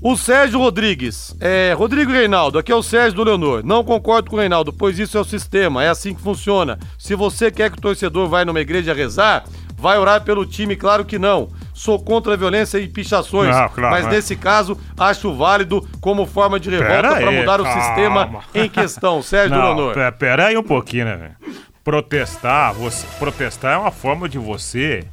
[0.01, 3.65] O Sérgio Rodrigues, é, Rodrigo Reinaldo, aqui é o Sérgio do Leonor.
[3.65, 6.77] Não concordo com o Reinaldo, pois isso é o sistema, é assim que funciona.
[6.99, 11.05] Se você quer que o torcedor vá numa igreja rezar, vai orar pelo time, claro
[11.05, 13.53] que não sou contra a violência e pichações.
[13.53, 17.69] Não, claro, mas nesse caso, acho válido como forma de revolta para mudar calma.
[17.69, 19.21] o sistema em questão.
[19.21, 19.93] Sérgio Leonor.
[19.93, 21.35] Pera, pera aí um pouquinho, né, velho?
[21.83, 25.03] Protestar, você, protestar é uma forma de você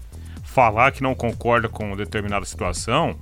[0.45, 3.19] falar que não concorda com determinada situação.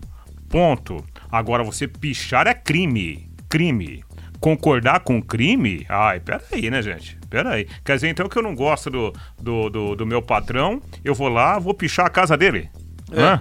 [0.49, 1.03] Ponto.
[1.33, 3.31] Agora, você pichar é crime.
[3.49, 4.05] Crime.
[4.39, 5.87] Concordar com crime?
[5.89, 7.19] Ai, peraí, né, gente?
[7.29, 7.67] Peraí.
[7.85, 11.29] Quer dizer, então que eu não gosto do, do, do, do meu patrão, eu vou
[11.29, 12.71] lá, vou pichar a casa dele.
[13.13, 13.41] É.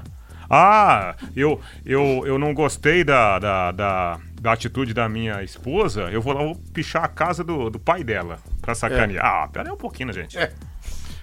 [0.49, 6.21] Ah, eu, eu, eu não gostei da, da, da, da, atitude da minha esposa, eu
[6.21, 9.23] vou lá vou pichar a casa do, do pai dela pra sacanear.
[9.23, 9.27] É.
[9.27, 10.36] Ah, pera aí um pouquinho, gente?
[10.38, 10.51] É.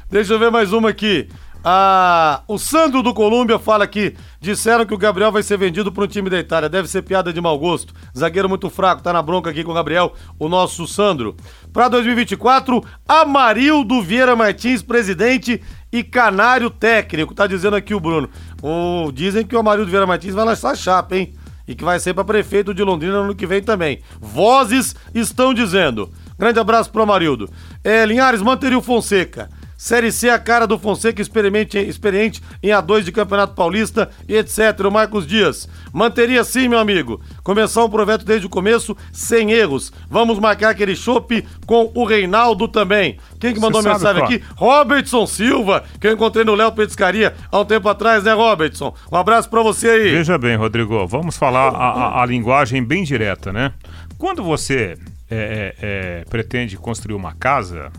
[0.09, 1.29] Deixa eu ver mais uma aqui.
[1.69, 4.15] Ah, o Sandro do Colômbia fala aqui.
[4.41, 6.69] Disseram que o Gabriel vai ser vendido para um time da Itália.
[6.69, 7.93] Deve ser piada de mau gosto.
[8.17, 11.37] Zagueiro muito fraco, tá na bronca aqui com o Gabriel, o nosso Sandro.
[11.73, 15.61] Para 2024, Amarildo Vieira Martins, presidente
[15.99, 17.35] e Canário técnico.
[17.35, 18.29] Tá dizendo aqui o Bruno.
[18.63, 21.33] Oh, dizem que o Amarildo Vieira Martins vai lançar chapa, hein?
[21.67, 24.01] E que vai ser para prefeito de Londrina no ano que vem também.
[24.21, 26.11] Vozes estão dizendo.
[26.39, 27.49] Grande abraço pro Amarildo.
[27.83, 29.49] É, Linhares, manteria o Fonseca.
[29.77, 34.81] Série C, a cara do Fonseca, experiente, experiente em A2 de Campeonato Paulista e etc.
[34.87, 35.69] O Marcos Dias.
[35.93, 37.21] Manteria sim, meu amigo.
[37.43, 39.93] Começar um projeto desde o começo, sem erros.
[40.09, 43.19] Vamos marcar aquele chope com o Reinaldo também.
[43.39, 44.43] Quem que mandou mensagem aqui?
[44.57, 48.95] Robertson Silva, que eu encontrei no Léo Petiscaria há um tempo atrás, né, Robertson?
[49.13, 50.11] Um abraço para você aí.
[50.11, 53.73] Veja bem, Rodrigo, vamos falar a, a, a linguagem bem direta, né?
[54.19, 54.97] Quando você
[55.31, 57.91] é, é, é, pretende construir uma casa,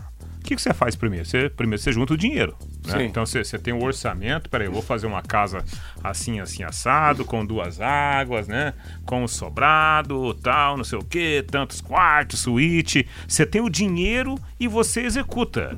[0.48, 1.26] que, que você faz primeiro?
[1.26, 2.56] Você, primeiro você junta o dinheiro.
[2.86, 3.04] Né?
[3.04, 5.62] Então você, você tem um orçamento, peraí, eu vou fazer uma casa
[6.02, 8.72] assim, assim, assado, com duas águas, né?
[9.04, 13.06] Com o sobrado, tal, não sei o que, tantos quartos, suíte.
[13.26, 15.76] Você tem o dinheiro e você executa.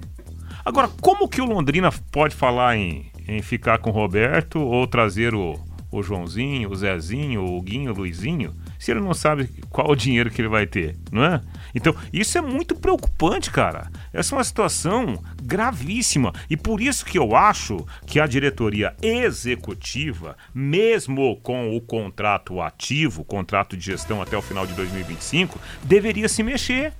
[0.64, 5.34] Agora, como que o Londrina pode falar em, em ficar com o Roberto ou trazer
[5.34, 5.58] o,
[5.90, 8.54] o Joãozinho, o Zezinho, o Guinho, o Luizinho?
[8.80, 11.42] Se ele não sabe qual o dinheiro que ele vai ter, não é?
[11.74, 13.90] Então, isso é muito preocupante, cara.
[14.10, 16.32] Essa é uma situação gravíssima.
[16.48, 23.22] E por isso que eu acho que a diretoria executiva, mesmo com o contrato ativo,
[23.22, 26.94] contrato de gestão até o final de 2025, deveria se mexer.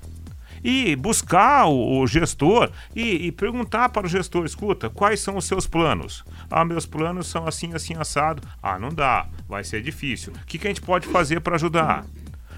[0.63, 5.45] E buscar o, o gestor e, e, perguntar para o gestor: escuta, quais são os
[5.45, 6.25] seus planos?
[6.51, 8.43] Ah, meus planos são assim, assim, assado.
[8.63, 10.33] Ah, não dá, vai ser difícil.
[10.33, 12.05] O que, que a gente pode fazer para ajudar?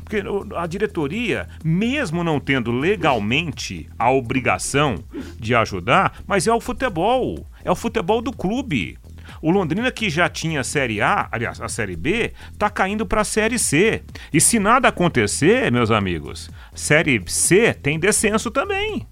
[0.05, 0.23] Porque
[0.57, 4.97] a diretoria, mesmo não tendo legalmente a obrigação
[5.39, 8.99] de ajudar, mas é o futebol, é o futebol do clube.
[9.43, 13.23] O Londrina, que já tinha a Série A, aliás, a Série B, está caindo para
[13.23, 14.03] a Série C.
[14.33, 19.05] E se nada acontecer, meus amigos, Série C tem descenso também.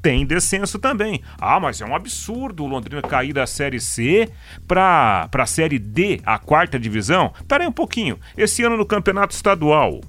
[0.00, 1.22] Tem descenso também.
[1.38, 4.28] Ah, mas é um absurdo o Londrina cair da Série C
[4.66, 7.32] para a Série D, a quarta divisão.
[7.48, 8.18] Aí um pouquinho.
[8.36, 10.00] Esse ano no Campeonato Estadual,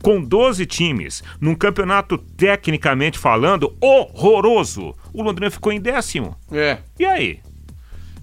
[0.00, 6.36] com 12 times, num campeonato tecnicamente falando horroroso, o Londrina ficou em décimo.
[6.50, 6.78] É.
[6.98, 7.40] E aí?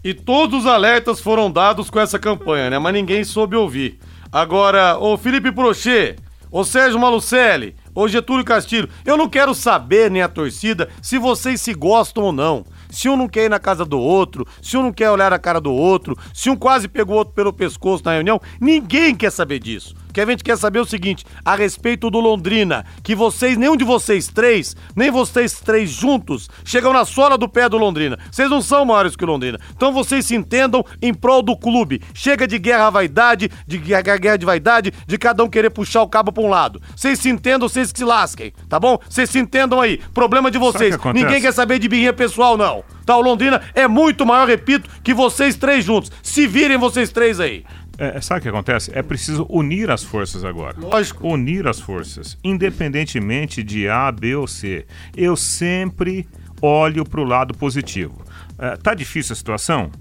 [0.02, 2.80] E todos os alertas foram dados com essa campanha, né?
[2.80, 4.00] Mas ninguém soube ouvir.
[4.32, 6.16] Agora, ô Felipe Prochê,
[6.50, 11.60] ô Sérgio Malucelli, ô Getúlio Castilho, eu não quero saber, nem a torcida, se vocês
[11.60, 12.64] se gostam ou não.
[12.90, 15.40] Se um não quer ir na casa do outro, se um não quer olhar a
[15.40, 19.32] cara do outro, se um quase pegou o outro pelo pescoço na reunião, ninguém quer
[19.32, 23.58] saber disso que a gente quer saber o seguinte, a respeito do Londrina, que vocês,
[23.58, 28.18] nenhum de vocês três, nem vocês três juntos, chegam na sola do pé do Londrina.
[28.32, 29.60] Vocês não são maiores que o Londrina.
[29.76, 32.02] Então vocês se entendam em prol do clube.
[32.14, 36.10] Chega de guerra vaidade, de guerra, guerra de vaidade, de cada um querer puxar o
[36.10, 36.82] cabo pra um lado.
[36.96, 38.98] Vocês se entendam, vocês que se lasquem, tá bom?
[39.10, 40.00] Vocês se entendam aí.
[40.14, 40.96] Problema de vocês.
[41.14, 42.84] Ninguém quer saber de birrinha pessoal, não.
[43.06, 46.12] Tá, o Londrina é muito maior, repito, que vocês três juntos.
[46.22, 47.64] Se virem vocês três aí.
[48.00, 48.92] É, é, sabe o que acontece?
[48.94, 50.78] É preciso unir as forças agora.
[50.80, 51.28] Lógico.
[51.28, 54.86] Unir as forças, independentemente de A, B ou C.
[55.16, 56.26] Eu sempre
[56.62, 58.24] olho para o lado positivo.
[58.58, 59.92] É, tá difícil a situação?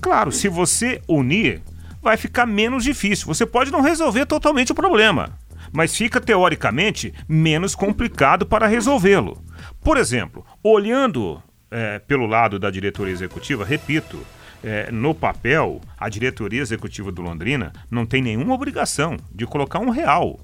[0.00, 1.62] Claro, se você unir,
[2.02, 3.26] vai ficar menos difícil.
[3.26, 5.30] Você pode não resolver totalmente o problema,
[5.72, 9.42] mas fica teoricamente menos complicado para resolvê-lo.
[9.82, 14.18] Por exemplo, olhando é, pelo lado da diretoria executiva, repito,
[14.62, 19.90] é, no papel, a diretoria executiva do Londrina não tem nenhuma obrigação de colocar um
[19.90, 20.40] real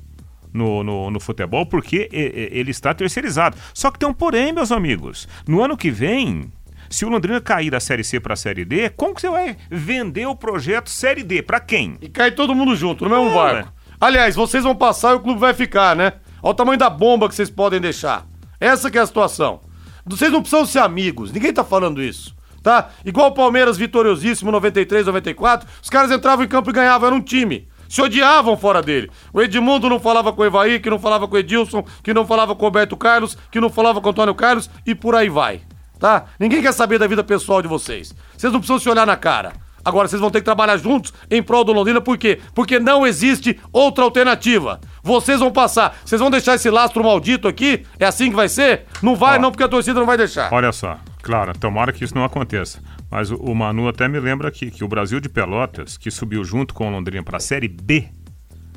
[0.52, 3.56] no, no, no, futebol, porque ele está terceirizado.
[3.72, 5.26] Só que tem um porém, meus amigos.
[5.46, 6.52] No ano que vem,
[6.90, 9.56] se o Londrina cair da Série C para a Série D, como que você vai
[9.70, 11.42] vender o projeto Série D?
[11.42, 11.96] Para quem?
[12.00, 13.72] E cai todo mundo junto, no mesmo é, barco.
[14.00, 16.14] Aliás, vocês vão passar e o clube vai ficar, né?
[16.42, 18.26] Olha o tamanho da bomba que vocês podem deixar.
[18.60, 19.60] Essa que é a situação.
[20.04, 22.90] Vocês não precisam ser amigos, ninguém tá falando isso tá?
[23.04, 27.20] Igual o Palmeiras vitoriosíssimo 93, 94, os caras entravam em campo e ganhavam, era um
[27.20, 27.68] time.
[27.88, 29.10] Se odiavam fora dele.
[29.34, 32.26] O Edmundo não falava com o Evaí, que não falava com o Edilson, que não
[32.26, 35.28] falava com o Roberto Carlos, que não falava com o Antônio Carlos e por aí
[35.28, 35.60] vai,
[35.98, 36.24] tá?
[36.40, 38.14] Ninguém quer saber da vida pessoal de vocês.
[38.34, 39.52] Vocês não precisam se olhar na cara.
[39.84, 42.40] Agora vocês vão ter que trabalhar juntos em prol do Londrina, por quê?
[42.54, 44.80] Porque não existe outra alternativa.
[45.02, 45.96] Vocês vão passar.
[46.04, 47.84] Vocês vão deixar esse lastro maldito aqui?
[47.98, 48.86] É assim que vai ser?
[49.02, 50.52] Não vai, Ó, não, porque a torcida não vai deixar.
[50.52, 52.80] Olha só, Claro, tomara que isso não aconteça.
[53.10, 56.44] Mas o, o, Manu até me lembra aqui que o Brasil de Pelotas, que subiu
[56.44, 58.08] junto com o Londrina para a Série B,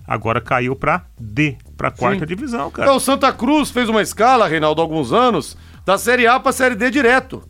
[0.08, 2.88] agora caiu para D, para a quarta divisão, cara.
[2.88, 6.52] Então, o Santa Cruz fez uma escala, Reinaldo, há alguns anos, da Série A para
[6.52, 7.44] a Série D direto.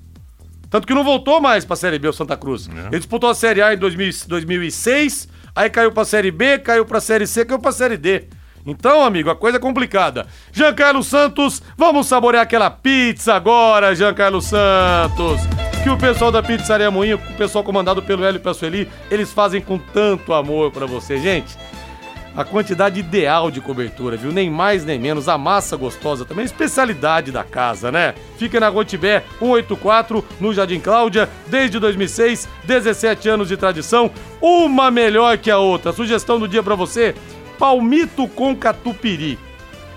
[0.69, 2.69] Tanto que não voltou mais para a Série B o Santa Cruz.
[2.69, 2.87] É.
[2.87, 6.85] Ele disputou a Série A em 2000, 2006, aí caiu para a Série B, caiu
[6.85, 8.27] para a Série C, caiu para a Série D.
[8.65, 10.25] Então, amigo, a coisa é complicada.
[10.51, 15.39] Giancarlo Santos, vamos saborear aquela pizza agora, Giancarlo Santos.
[15.83, 19.77] Que o pessoal da Pizzaria Moinho, o pessoal comandado pelo Hélio Passueli, eles fazem com
[19.77, 21.55] tanto amor para você, gente.
[22.35, 24.31] A quantidade ideal de cobertura, viu?
[24.31, 25.29] Nem mais nem menos.
[25.29, 28.13] A massa gostosa também, especialidade da casa, né?
[28.37, 35.37] Fica na Gotibé 184, no Jardim Cláudia, desde 2006, 17 anos de tradição, uma melhor
[35.37, 35.93] que a outra.
[35.93, 37.15] Sugestão do dia para você:
[37.57, 39.39] palmito com catupiry.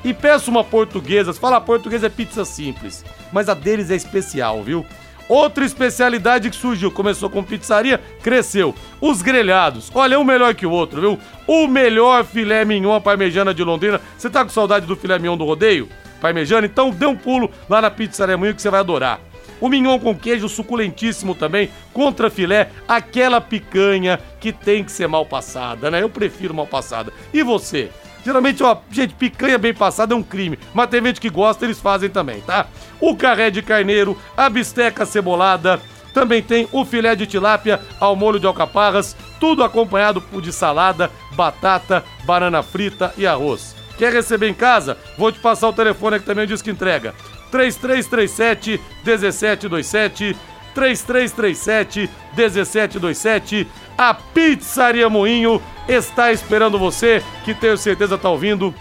[0.05, 1.33] E peço uma portuguesa.
[1.33, 4.87] Se falar portuguesa é pizza simples, mas a deles é especial, viu?
[5.29, 8.75] Outra especialidade que surgiu, começou com pizzaria, cresceu.
[8.99, 9.91] Os grelhados.
[9.95, 11.19] Olha, um melhor que o outro, viu?
[11.47, 14.01] O melhor filé mignon parmejana de Londrina.
[14.17, 15.89] Você tá com saudade do filé mignon do rodeio?
[16.19, 16.67] Parmejana?
[16.67, 19.21] Então dê um pulo lá na Pizzaria Moinho que você vai adorar.
[19.61, 25.27] O mignon com queijo suculentíssimo também, contra filé, aquela picanha que tem que ser mal
[25.27, 26.03] passada, né?
[26.03, 27.13] Eu prefiro mal passada.
[27.33, 27.91] E você?
[28.25, 31.81] Geralmente, ó, gente, picanha bem passada é um crime, mas tem gente que gosta, eles
[31.81, 32.67] fazem também, tá?
[33.01, 35.81] O carré de carneiro, a bisteca cebolada,
[36.13, 42.05] também tem o filé de tilápia ao molho de alcaparras, tudo acompanhado de salada, batata,
[42.25, 43.75] banana frita e arroz.
[43.97, 44.97] Quer receber em casa?
[45.17, 47.15] Vou te passar o telefone aqui também, diz que entrega.
[47.51, 50.37] 3337 1727
[50.75, 58.75] 3337 1727 A Pizzaria Moinho está esperando você, que tenho certeza está ouvindo,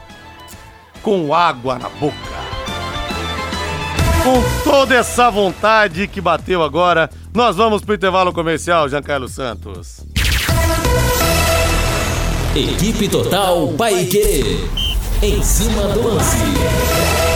[1.01, 2.15] com água na boca.
[4.23, 10.05] Com toda essa vontade que bateu agora, nós vamos pro intervalo comercial, Giancarlo Santos.
[12.55, 14.67] Equipe Total Paique.
[15.21, 17.26] Em cima do lance.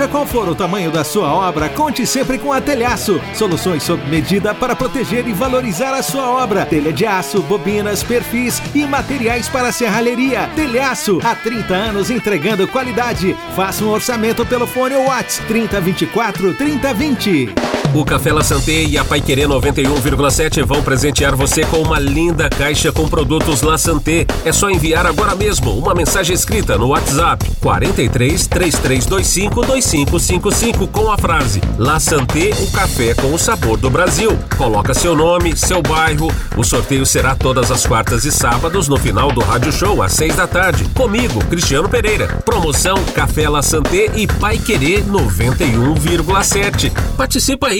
[0.00, 3.20] Seja qual for o tamanho da sua obra, conte sempre com a Telhaço.
[3.34, 6.64] Soluções sob medida para proteger e valorizar a sua obra.
[6.64, 10.48] Telha de aço, bobinas, perfis e materiais para serralheria.
[10.56, 13.36] Telhaço, há 30 anos entregando qualidade.
[13.54, 17.69] Faça um orçamento pelo fone ou WhatsApp 3024 3020.
[17.92, 22.92] O Café La Santé e a Paiquerê 91,7 vão presentear você com uma linda caixa
[22.92, 24.26] com produtos La Santé.
[24.44, 31.18] É só enviar agora mesmo uma mensagem escrita no WhatsApp 43 3325 2555 com a
[31.18, 34.38] frase La Santé, o café com o sabor do Brasil.
[34.56, 36.32] Coloca seu nome, seu bairro.
[36.56, 40.36] O sorteio será todas as quartas e sábados no final do Rádio Show às seis
[40.36, 40.84] da tarde.
[40.94, 42.28] Comigo, Cristiano Pereira.
[42.44, 46.92] Promoção Café La Santé e Paiquerê 91,7.
[47.16, 47.79] Participa aí.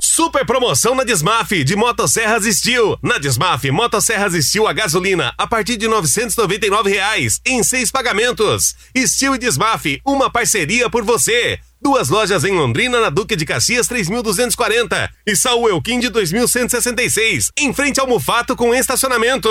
[0.00, 2.98] Super promoção na Desmaf de Motosserras Steel.
[3.02, 8.74] Na Desmaf, Motosserras Steel a gasolina a partir de 999 reais em seis pagamentos.
[8.96, 11.58] Steel e Desmaf, uma parceria por você.
[11.82, 17.74] Duas lojas em Londrina, na Duque de Caxias 3240 e Saul Elquim de 2166, em
[17.74, 19.50] frente ao Mufato com estacionamento.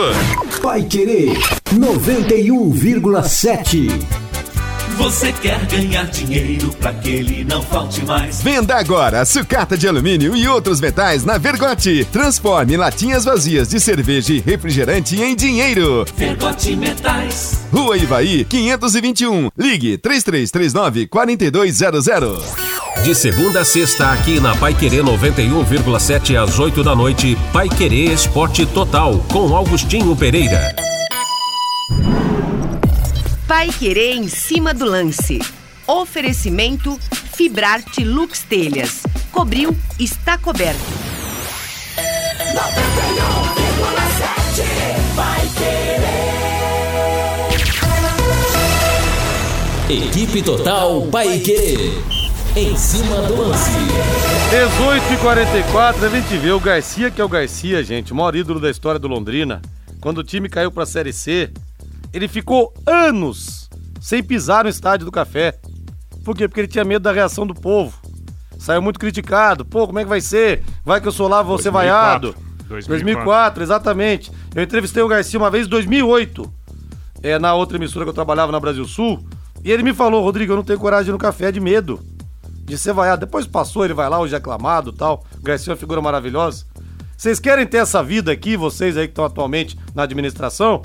[0.61, 1.37] Vai querer
[1.71, 4.24] 91,7.
[4.97, 8.41] Você quer ganhar dinheiro para que ele não falte mais?
[8.41, 12.07] Venda agora sucata de alumínio e outros metais na Vergote.
[12.13, 16.05] Transforme latinhas vazias de cerveja e refrigerante em dinheiro.
[16.15, 17.65] Vergote Metais.
[17.73, 19.49] Rua Ivaí, 521.
[19.57, 22.43] Ligue 3339 4200.
[23.03, 28.13] De segunda a sexta, aqui na Pai Querer 91,7 às 8 da noite, Pai Querer
[28.13, 30.94] Esporte Total, com Augustinho Pereira.
[33.47, 35.39] Pai Querer em cima do lance.
[35.85, 39.03] Oferecimento Fibrarte Lux Telhas.
[39.31, 40.81] Cobriu, está coberto.
[41.99, 44.63] 91,7
[45.13, 45.47] vai
[49.89, 50.07] querer.
[50.07, 52.01] Equipe Total Paique.
[52.55, 53.69] Em cima do lance.
[54.49, 58.35] 18 e 44 a gente vê o Garcia, que é o Garcia, gente, o maior
[58.35, 59.61] ídolo da história do Londrina.
[60.01, 61.51] Quando o time caiu pra Série C,
[62.15, 65.59] ele ficou anos sem pisar no estádio do Café.
[66.23, 66.47] Por quê?
[66.47, 67.99] Porque ele tinha medo da reação do povo.
[68.57, 69.65] Saiu muito criticado.
[69.65, 70.63] Pô, como é que vai ser?
[70.85, 72.31] Vai que eu sou lá, vou ser 2004.
[72.31, 72.45] vaiado.
[72.69, 72.87] 2004.
[72.87, 74.31] 2004, exatamente.
[74.55, 76.53] Eu entrevistei o Garcia uma vez em 2008,
[77.21, 79.23] é, na outra emissora que eu trabalhava na Brasil Sul,
[79.61, 81.99] e ele me falou, Rodrigo, eu não tenho coragem de ir no café, de medo
[82.63, 83.25] de ser vaiado.
[83.25, 85.25] Depois passou, ele vai lá, hoje é aclamado e tal.
[85.37, 86.65] O Garcia é uma figura maravilhosa.
[87.17, 90.81] Vocês querem ter essa vida aqui, vocês aí que estão atualmente na administração,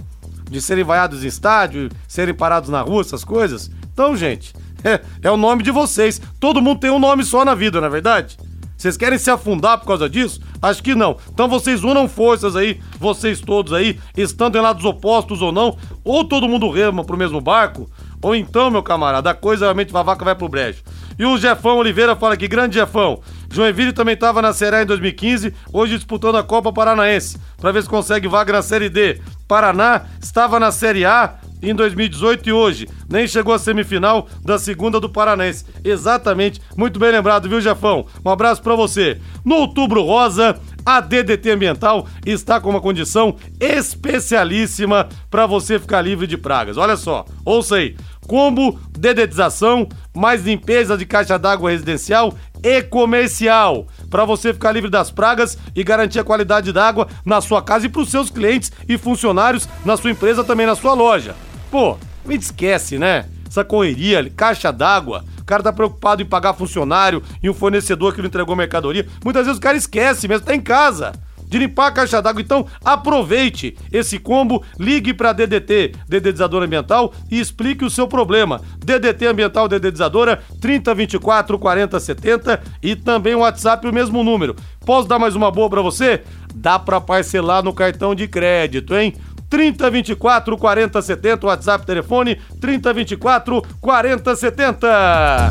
[0.51, 3.71] de serem vaiados em estádio, serem parados na rua, essas coisas?
[3.93, 4.53] Então, gente,
[4.85, 6.21] é, é o nome de vocês.
[6.39, 8.37] Todo mundo tem um nome só na vida, não é verdade?
[8.77, 10.41] Vocês querem se afundar por causa disso?
[10.63, 11.19] Acho que não.
[11.31, 16.25] Então vocês unam forças aí, vocês todos aí, estando em lados opostos ou não, ou
[16.25, 17.91] todo mundo rema pro mesmo barco,
[18.23, 20.83] ou então, meu camarada, a coisa realmente a vaca vai pro brejo.
[21.19, 23.21] E o Jefão Oliveira fala aqui, grande Jefão.
[23.51, 27.83] Joinville também estava na Série A em 2015, hoje disputando a Copa Paranaense, para ver
[27.83, 29.21] se consegue vaga na Série D.
[29.51, 35.01] Paraná estava na Série A em 2018 e hoje nem chegou à semifinal da segunda
[35.01, 35.65] do Paranaense.
[35.83, 38.07] Exatamente, muito bem lembrado, viu, Jefão?
[38.25, 39.21] Um abraço pra você.
[39.45, 46.29] No Outubro Rosa, a DDT Ambiental está com uma condição especialíssima para você ficar livre
[46.29, 46.77] de pragas.
[46.77, 47.97] Olha só, ouça aí.
[48.29, 52.33] Combo dedetização, mais limpeza de caixa d'água residencial
[52.63, 53.87] e comercial.
[54.09, 57.87] Para você ficar livre das pragas e garantir a qualidade da água na sua casa
[57.87, 61.35] e para os seus clientes e funcionários na sua empresa, também na sua loja.
[61.71, 63.27] Pô, me esquece, né?
[63.49, 65.25] Essa correria, caixa d'água.
[65.41, 69.07] O cara tá preocupado em pagar funcionário e um fornecedor que não entregou mercadoria.
[69.25, 71.13] Muitas vezes o cara esquece mesmo, tá em casa
[71.51, 72.41] de limpar a caixa d'água.
[72.41, 78.63] Então, aproveite esse combo, ligue para DDT, Dedetizadora Ambiental, e explique o seu problema.
[78.79, 84.55] DDT Ambiental Dedetizadora 3024 4070 e também o WhatsApp, o mesmo número.
[84.87, 86.23] Posso dar mais uma boa para você?
[86.55, 89.15] Dá para parcelar no cartão de crédito, hein?
[89.51, 95.51] 3024 4070, WhatsApp, telefone 3024 4070.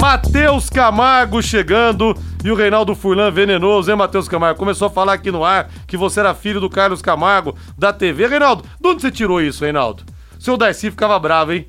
[0.00, 2.14] Matheus Camargo chegando
[2.44, 4.58] e o Reinaldo Furlan venenoso, hein, Matheus Camargo?
[4.58, 8.26] Começou a falar aqui no ar que você era filho do Carlos Camargo da TV.
[8.26, 10.04] Reinaldo, de onde você tirou isso, Reinaldo?
[10.38, 11.66] Seu Darcy ficava bravo, hein?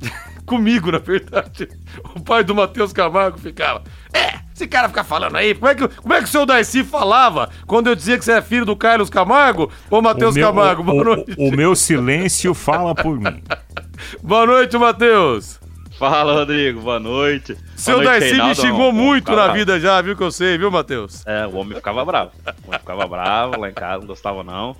[0.46, 1.68] Comigo, na verdade.
[2.14, 3.82] O pai do Matheus Camargo ficava.
[4.12, 6.84] É, Esse cara fica falando aí, como é, que, como é que o seu Darcy
[6.84, 9.70] falava quando eu dizia que você é filho do Carlos Camargo?
[9.90, 11.34] Ô, Matheus Camargo, o, boa o- noite.
[11.36, 13.42] o meu silêncio fala por mim.
[14.22, 15.58] Boa noite, Matheus.
[15.98, 16.80] Fala, Rodrigo.
[16.80, 17.56] Boa noite.
[17.76, 18.60] Seu Boa noite, Darcy me Reinaldo.
[18.60, 19.52] xingou O homem muito na bravo.
[19.54, 21.24] vida já, viu que eu sei, viu, Matheus?
[21.26, 22.30] É, o homem ficava bravo.
[22.64, 24.76] O homem ficava bravo lá em casa, não gostava não.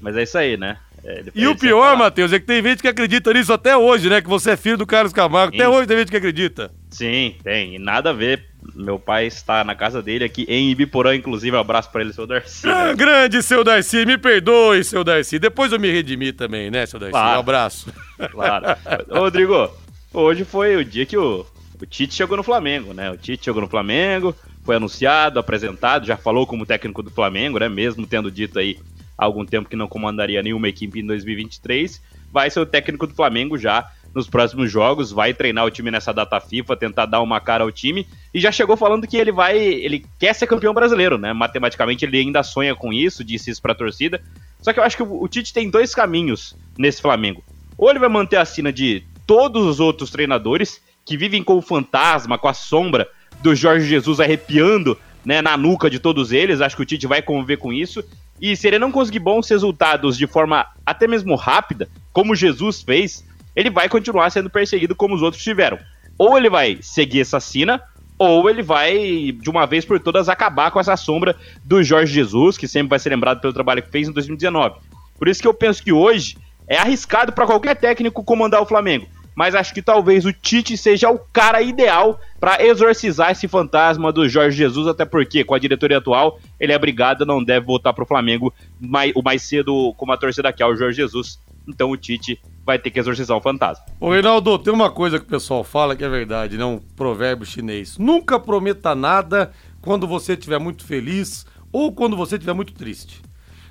[0.00, 0.76] Mas é isso aí, né?
[1.04, 4.20] É, E o pior, Matheus, é que tem gente que acredita nisso até hoje, né?
[4.20, 5.54] Que você é filho do Carlos Camargo.
[5.54, 5.70] Até Sim.
[5.70, 6.70] hoje tem gente que acredita.
[6.90, 7.74] Sim, tem.
[7.74, 8.47] E nada a ver.
[8.74, 11.56] Meu pai está na casa dele aqui em Ibiporã, inclusive.
[11.56, 12.68] Abraço pra ele, seu Darcy.
[12.68, 15.38] Ah, grande, seu Darcy, me perdoe, seu Darcy.
[15.38, 17.12] Depois eu me redimi também, né, seu Darcy?
[17.12, 17.36] Claro.
[17.36, 17.92] Um abraço.
[18.30, 18.66] Claro.
[19.08, 19.70] Ô, Rodrigo,
[20.12, 21.46] hoje foi o dia que o,
[21.80, 23.10] o Tite chegou no Flamengo, né?
[23.10, 24.34] O Tite chegou no Flamengo,
[24.64, 27.68] foi anunciado, apresentado, já falou como técnico do Flamengo, né?
[27.68, 28.78] Mesmo tendo dito aí
[29.16, 32.02] há algum tempo que não comandaria nenhuma equipe em 2023,
[32.32, 36.12] vai ser o técnico do Flamengo já nos próximos jogos, vai treinar o time nessa
[36.12, 39.56] data FIFA, tentar dar uma cara ao time e já chegou falando que ele vai,
[39.58, 41.32] ele quer ser campeão brasileiro, né?
[41.32, 44.20] Matematicamente ele ainda sonha com isso, disse isso pra torcida.
[44.60, 47.42] Só que eu acho que o o Tite tem dois caminhos nesse Flamengo.
[47.76, 51.62] Ou ele vai manter a sina de todos os outros treinadores que vivem com o
[51.62, 53.08] fantasma, com a sombra
[53.42, 56.60] do Jorge Jesus arrepiando né, na nuca de todos eles.
[56.60, 58.04] Acho que o Tite vai conviver com isso.
[58.40, 63.24] E se ele não conseguir bons resultados de forma até mesmo rápida, como Jesus fez,
[63.54, 65.78] ele vai continuar sendo perseguido como os outros tiveram.
[66.16, 67.82] Ou ele vai seguir essa sina,
[68.18, 72.58] ou ele vai, de uma vez por todas, acabar com essa sombra do Jorge Jesus,
[72.58, 74.76] que sempre vai ser lembrado pelo trabalho que fez em 2019.
[75.16, 79.06] Por isso que eu penso que hoje é arriscado para qualquer técnico comandar o Flamengo.
[79.34, 84.28] Mas acho que talvez o Tite seja o cara ideal para exorcizar esse fantasma do
[84.28, 88.04] Jorge Jesus, até porque com a diretoria atual ele é obrigado, não deve voltar pro
[88.04, 91.38] Flamengo mais, o mais cedo como a torcida quer, o Jorge Jesus.
[91.68, 93.82] Então o Tite vai ter que exorcizar o fantasma.
[93.98, 96.64] Ô, Reinaldo, tem uma coisa que o pessoal fala que é verdade, né?
[96.66, 97.96] Um provérbio chinês.
[97.96, 99.50] Nunca prometa nada
[99.80, 103.22] quando você estiver muito feliz ou quando você estiver muito triste.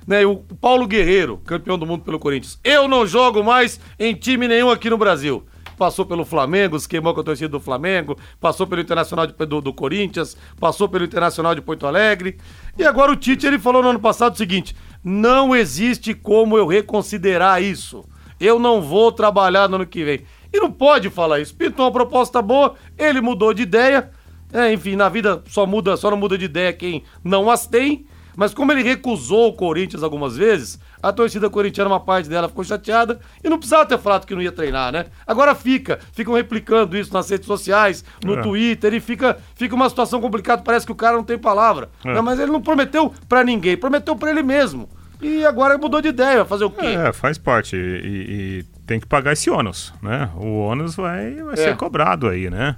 [0.04, 0.26] Né?
[0.26, 2.58] O Paulo Guerreiro, campeão do mundo pelo Corinthians.
[2.64, 5.46] Eu não jogo mais em time nenhum aqui no Brasil.
[5.76, 9.60] Passou pelo Flamengo, se queimou com a torcida do Flamengo, passou pelo Internacional de- do,
[9.60, 12.36] do Corinthians, passou pelo Internacional de Porto Alegre.
[12.76, 14.74] E agora o Tite ele falou no ano passado o seguinte:
[15.04, 18.04] não existe como eu reconsiderar isso.
[18.40, 20.20] Eu não vou trabalhar no ano que vem.
[20.52, 21.54] E não pode falar isso.
[21.54, 24.10] Pintou uma proposta boa, ele mudou de ideia.
[24.52, 28.06] É, enfim, na vida só muda, só não muda de ideia quem não as tem.
[28.34, 32.62] Mas como ele recusou o Corinthians algumas vezes, a torcida corintiana, uma parte dela ficou
[32.62, 35.06] chateada e não precisava ter falado que não ia treinar, né?
[35.26, 38.42] Agora fica, ficam replicando isso nas redes sociais, no É.
[38.42, 41.90] Twitter, e fica, fica uma situação complicada, parece que o cara não tem palavra.
[42.04, 42.14] É.
[42.14, 44.88] Não, mas ele não prometeu pra ninguém, prometeu pra ele mesmo.
[45.20, 46.86] E agora mudou de ideia, vai fazer o quê?
[46.86, 47.76] É, faz parte.
[47.76, 50.30] E, e- tem que pagar esse ônus, né?
[50.36, 51.56] O ônus vai, vai É.
[51.56, 52.76] ser cobrado aí, né?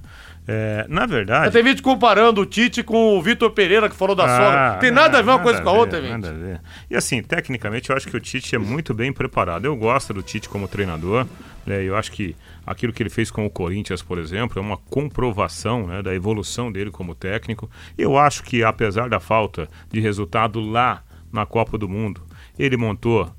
[0.48, 1.52] É, na verdade.
[1.52, 4.78] Tem vídeo comparando o Tite com o Vitor Pereira, que falou da sogra.
[4.80, 6.10] Tem nada a ver uma nada coisa com a ver, outra, gente.
[6.10, 6.60] Nada a ver.
[6.90, 9.66] E assim, tecnicamente, eu acho que o Tite é muito bem preparado.
[9.66, 11.26] Eu gosto do Tite como treinador.
[11.64, 11.84] né?
[11.84, 12.34] Eu acho que
[12.66, 16.72] aquilo que ele fez com o Corinthians, por exemplo, é uma comprovação né, da evolução
[16.72, 17.70] dele como técnico.
[17.96, 22.22] Eu acho que, apesar da falta de resultado lá na Copa do Mundo,
[22.62, 23.32] ele montou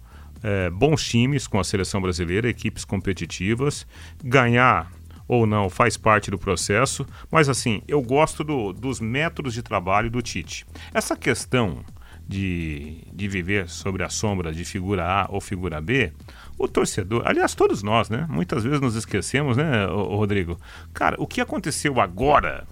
[0.44, 3.86] é, bons times com a seleção brasileira, equipes competitivas.
[4.24, 4.92] Ganhar
[5.28, 10.10] ou não faz parte do processo, mas assim, eu gosto do- dos métodos de trabalho
[10.10, 10.66] do Tite.
[10.94, 11.86] Essa questão
[12.28, 16.12] de, de viver sobre a sombra de figura A ou figura B,
[16.58, 18.26] o torcedor, aliás, todos nós, né?
[18.30, 20.60] Muitas vezes nos esquecemos, né, Rodrigo?
[20.94, 22.68] Cara, o que aconteceu agora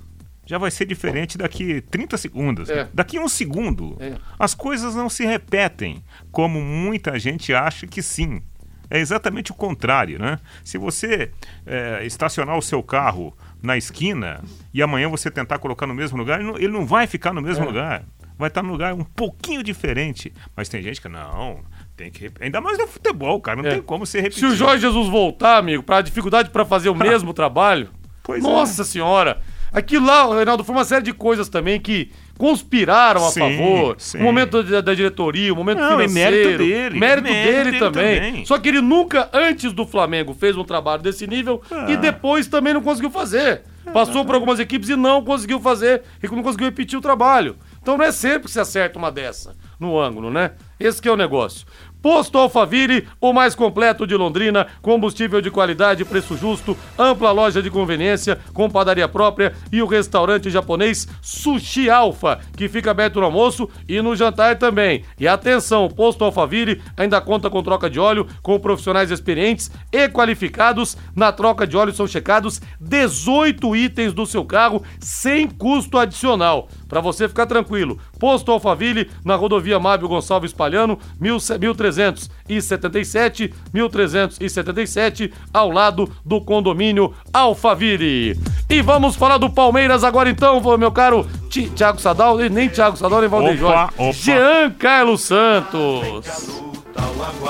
[0.49, 2.69] já vai ser diferente daqui 30 segundos.
[2.71, 2.89] É.
[2.91, 3.95] Daqui um segundo.
[3.99, 4.15] É.
[4.39, 8.41] As coisas não se repetem como muita gente acha que sim.
[8.89, 10.39] É exatamente o contrário, né?
[10.63, 11.29] Se você
[11.67, 14.41] é, estacionar o seu carro na esquina
[14.73, 17.43] e amanhã você tentar colocar no mesmo lugar, ele não, ele não vai ficar no
[17.43, 17.67] mesmo É.
[17.67, 18.03] lugar.
[18.35, 20.33] Vai estar num lugar um pouquinho diferente.
[20.55, 21.59] Mas tem gente que não,
[21.95, 22.31] tem que.
[22.41, 23.61] Ainda mais no futebol, cara.
[23.61, 23.73] Não É.
[23.73, 24.47] tem como ser Se repetido.
[24.53, 27.89] o Jorge Jesus voltar, amigo, pra dificuldade pra fazer o mesmo trabalho,
[28.23, 29.39] Pois nossa senhora.
[29.71, 33.95] Aquilo lá, Reinaldo, foi uma série de coisas também que conspiraram a Sim, favor.
[33.99, 34.17] sim.
[34.19, 36.13] O momento da, da diretoria, o momento Não, financeiro.
[36.13, 38.21] mérito dele, Mérito, mérito dele, dele também.
[38.21, 38.45] também.
[38.45, 41.85] Só que ele nunca, antes do Flamengo, fez um trabalho desse nível Ah.
[41.89, 43.61] e depois também não conseguiu fazer.
[43.93, 47.55] Passou por algumas equipes e não conseguiu fazer, e não conseguiu repetir o trabalho.
[47.81, 50.51] Então não é sempre que se acerta uma dessa no ângulo, né?
[50.79, 51.65] Esse que é o negócio.
[52.01, 57.69] Posto Alfaville, o mais completo de Londrina, combustível de qualidade, preço justo, ampla loja de
[57.69, 63.69] conveniência, com padaria própria e o restaurante japonês Sushi Alfa, que fica aberto no almoço
[63.87, 65.03] e no jantar também.
[65.19, 70.95] E atenção, Posto Alfaville ainda conta com troca de óleo, com profissionais experientes e qualificados.
[71.13, 76.69] Na troca de óleo são checados 18 itens do seu carro sem custo adicional.
[76.87, 86.09] Para você ficar tranquilo, Posto Alfaville, na rodovia Mábio Gonçalves Palhano, 1377, 1377, ao lado
[86.25, 88.37] do condomínio Alfaville.
[88.69, 93.21] E vamos falar do Palmeiras agora então, meu caro Ti- Thiago Sadal, nem Thiago Sadal,
[93.21, 93.83] nem Valdeir Jorge.
[93.97, 94.11] opa.
[94.11, 96.68] Jean Carlos Santos.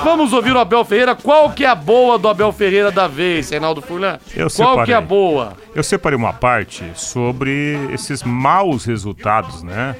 [0.02, 1.14] Vamos ouvir o Abel Ferreira.
[1.14, 4.18] Qual que é a boa do Abel Ferreira da vez, Reinaldo Furlan?
[4.34, 5.06] Eu Qual que é a separei.
[5.06, 5.52] boa?
[5.74, 9.96] Eu separei uma parte sobre esses maus resultados, né?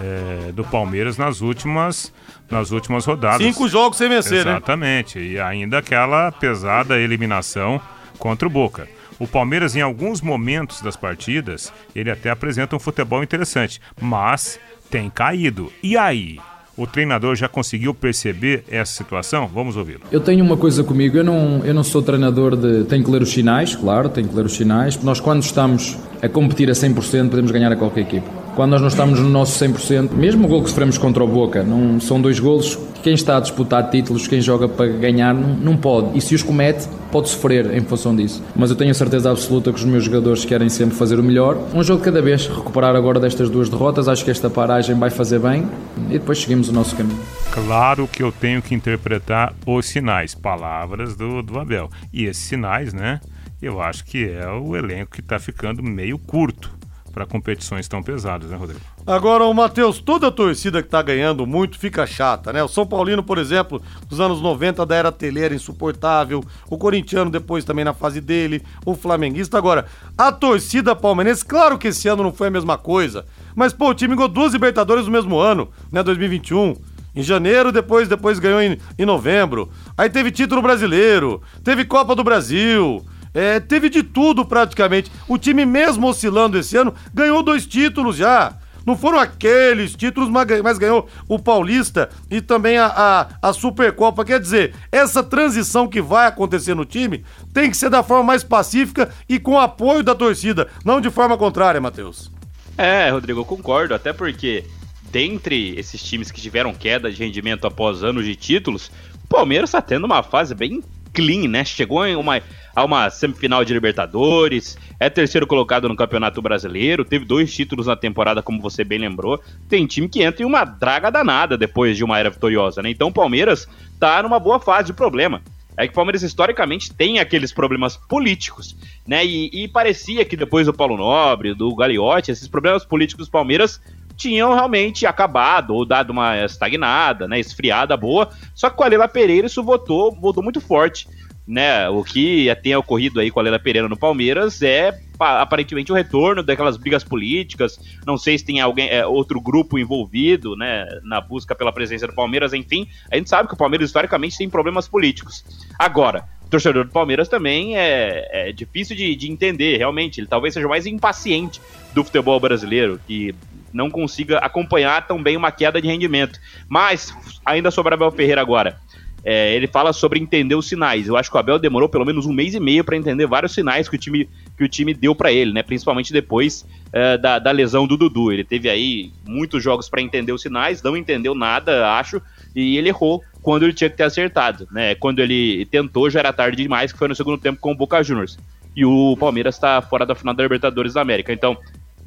[0.00, 2.12] é, do Palmeiras nas últimas,
[2.50, 3.42] nas últimas rodadas.
[3.42, 4.52] Cinco jogos sem vencer, né?
[4.52, 5.18] Exatamente.
[5.18, 7.80] E ainda aquela pesada eliminação
[8.18, 8.88] contra o Boca.
[9.18, 15.10] O Palmeiras, em alguns momentos das partidas, ele até apresenta um futebol interessante, mas tem
[15.10, 15.72] caído.
[15.82, 16.38] E aí?
[16.78, 19.50] O treinador já conseguiu perceber essa situação?
[19.52, 20.02] Vamos ouvi-lo.
[20.12, 22.84] Eu tenho uma coisa comigo, eu não, eu não sou treinador de.
[22.84, 24.96] Tenho que ler os sinais, claro, tenho que ler os sinais.
[25.02, 28.26] Nós, quando estamos a competir a 100%, podemos ganhar a qualquer equipe.
[28.58, 31.62] Quando nós não estamos no nosso 100%, mesmo o gol que sofremos contra o Boca,
[31.62, 32.76] não, são dois golos.
[33.04, 36.18] Quem está a disputar títulos, quem joga para ganhar, não, não pode.
[36.18, 38.42] E se os comete, pode sofrer em função disso.
[38.56, 41.56] Mas eu tenho a certeza absoluta que os meus jogadores querem sempre fazer o melhor.
[41.72, 44.08] Um jogo cada vez, recuperar agora destas duas derrotas.
[44.08, 45.64] Acho que esta paragem vai fazer bem
[46.08, 47.20] e depois seguimos o nosso caminho.
[47.52, 51.88] Claro que eu tenho que interpretar os sinais, palavras do, do Abel.
[52.12, 53.20] E esses sinais, né?
[53.62, 56.77] Eu acho que é o elenco que está ficando meio curto
[57.12, 58.80] para competições tão pesadas, né, Rodrigo?
[59.06, 62.62] Agora, o Matheus, toda torcida que tá ganhando muito fica chata, né?
[62.62, 67.64] O São Paulino, por exemplo, dos anos 90 da era teleira insuportável, o corintiano depois
[67.64, 69.58] também na fase dele, o flamenguista.
[69.58, 69.86] Agora,
[70.16, 73.94] a torcida palmeirense, claro que esse ano não foi a mesma coisa, mas pô, o
[73.94, 76.02] time ganhou duas Libertadores no mesmo ano, né?
[76.02, 76.76] 2021.
[77.14, 79.68] Em janeiro, depois, depois ganhou em, em novembro.
[79.96, 83.04] Aí teve título brasileiro, teve Copa do Brasil.
[83.38, 85.12] É, teve de tudo praticamente.
[85.28, 88.54] O time, mesmo oscilando esse ano, ganhou dois títulos já.
[88.84, 93.52] Não foram aqueles títulos, mas gan- mas ganhou o Paulista e também a, a, a
[93.52, 94.24] Supercopa.
[94.24, 98.42] Quer dizer, essa transição que vai acontecer no time tem que ser da forma mais
[98.42, 102.32] pacífica e com apoio da torcida, não de forma contrária, Matheus.
[102.78, 104.64] É, Rodrigo, eu concordo, até porque
[105.12, 108.90] dentre esses times que tiveram queda de rendimento após anos de títulos,
[109.24, 110.82] o Palmeiras está tendo uma fase bem
[111.12, 111.64] clean, né?
[111.64, 112.40] Chegou em uma,
[112.78, 117.96] a uma semifinal de Libertadores, é terceiro colocado no Campeonato Brasileiro, teve dois títulos na
[117.96, 119.42] temporada, como você bem lembrou.
[119.68, 122.88] Tem time que entra em uma draga danada depois de uma era vitoriosa, né?
[122.88, 123.66] Então o Palmeiras
[123.98, 125.42] tá numa boa fase de problema.
[125.76, 129.26] É que o Palmeiras historicamente tem aqueles problemas políticos, né?
[129.26, 133.80] E, e parecia que depois do Paulo Nobre, do Gagliotti, esses problemas políticos do Palmeiras
[134.16, 138.28] tinham realmente acabado ou dado uma estagnada, né, esfriada boa.
[138.54, 141.08] Só que com a Leila Pereira isso voltou, voltou muito forte,
[141.48, 141.88] né?
[141.88, 145.94] O que tem ocorrido aí com a Leila Pereira no Palmeiras é pa- aparentemente o
[145.94, 147.80] retorno daquelas brigas políticas.
[148.06, 152.14] Não sei se tem alguém, é, outro grupo envolvido, né, na busca pela presença do
[152.14, 152.52] Palmeiras.
[152.52, 155.42] Enfim, a gente sabe que o Palmeiras historicamente tem problemas políticos.
[155.78, 160.20] Agora, o torcedor do Palmeiras também é, é difícil de, de entender, realmente.
[160.20, 161.60] Ele talvez seja o mais impaciente
[161.94, 163.34] do futebol brasileiro, que
[163.72, 166.38] não consiga acompanhar tão bem uma queda de rendimento.
[166.68, 168.78] Mas, ainda sobre Abel Ferreira agora.
[169.24, 171.06] É, ele fala sobre entender os sinais.
[171.06, 173.52] Eu acho que o Abel demorou pelo menos um mês e meio para entender vários
[173.52, 175.62] sinais que o time, que o time deu para ele, né?
[175.62, 178.32] Principalmente depois é, da, da lesão do Dudu.
[178.32, 182.22] Ele teve aí muitos jogos para entender os sinais, não entendeu nada, acho,
[182.54, 184.94] e ele errou quando ele tinha que ter acertado, né?
[184.94, 188.02] Quando ele tentou já era tarde demais, que foi no segundo tempo com o Boca
[188.02, 188.38] Juniors.
[188.76, 191.32] E o Palmeiras está fora da final da Libertadores da América.
[191.32, 191.56] Então,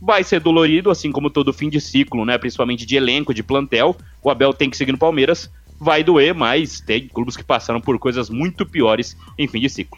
[0.02, 2.38] vai ser dolorido, assim como todo fim de ciclo, né?
[2.38, 3.96] Principalmente de elenco, de plantel.
[4.24, 5.52] O Abel tem que seguir no Palmeiras.
[5.84, 9.98] Vai doer, mas tem clubes que passaram por coisas muito piores em fim de ciclo.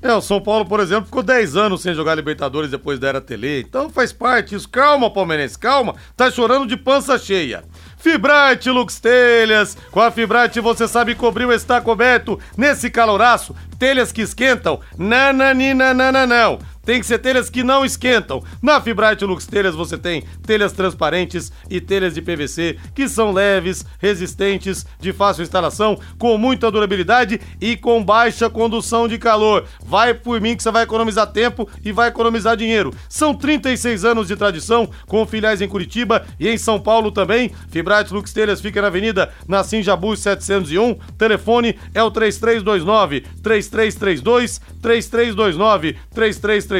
[0.00, 3.20] É, o São Paulo, por exemplo, ficou 10 anos sem jogar Libertadores depois da Era
[3.20, 3.60] Tele.
[3.60, 4.66] Então faz parte isso.
[4.66, 5.96] Calma, palmeirense, calma.
[6.16, 7.62] Tá chorando de pança cheia.
[7.98, 9.76] Fibrate Lux Telhas.
[9.90, 13.54] Com a Fibrate você sabe cobrir o está coberto nesse caloraço.
[13.78, 14.80] Telhas que esquentam.
[14.96, 16.58] Nananina, não.
[16.88, 18.42] Tem que ser telhas que não esquentam.
[18.62, 23.84] Na Fibrate Lux Telhas você tem telhas transparentes e telhas de PVC que são leves,
[23.98, 29.66] resistentes, de fácil instalação, com muita durabilidade e com baixa condução de calor.
[29.84, 32.94] Vai por mim que você vai economizar tempo e vai economizar dinheiro.
[33.06, 37.50] São 36 anos de tradição, com filiais em Curitiba e em São Paulo também.
[37.68, 40.94] Fibrate Lux Telhas fica na Avenida Nassim Jabus 701.
[41.18, 46.77] Telefone é o 3329 3332 3329 3332.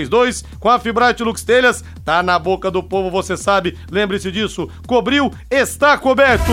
[0.60, 3.78] Com a Fibrate Lux Telhas, tá na boca do povo, você sabe.
[3.90, 4.68] Lembre-se disso.
[4.86, 6.52] Cobriu, está coberto.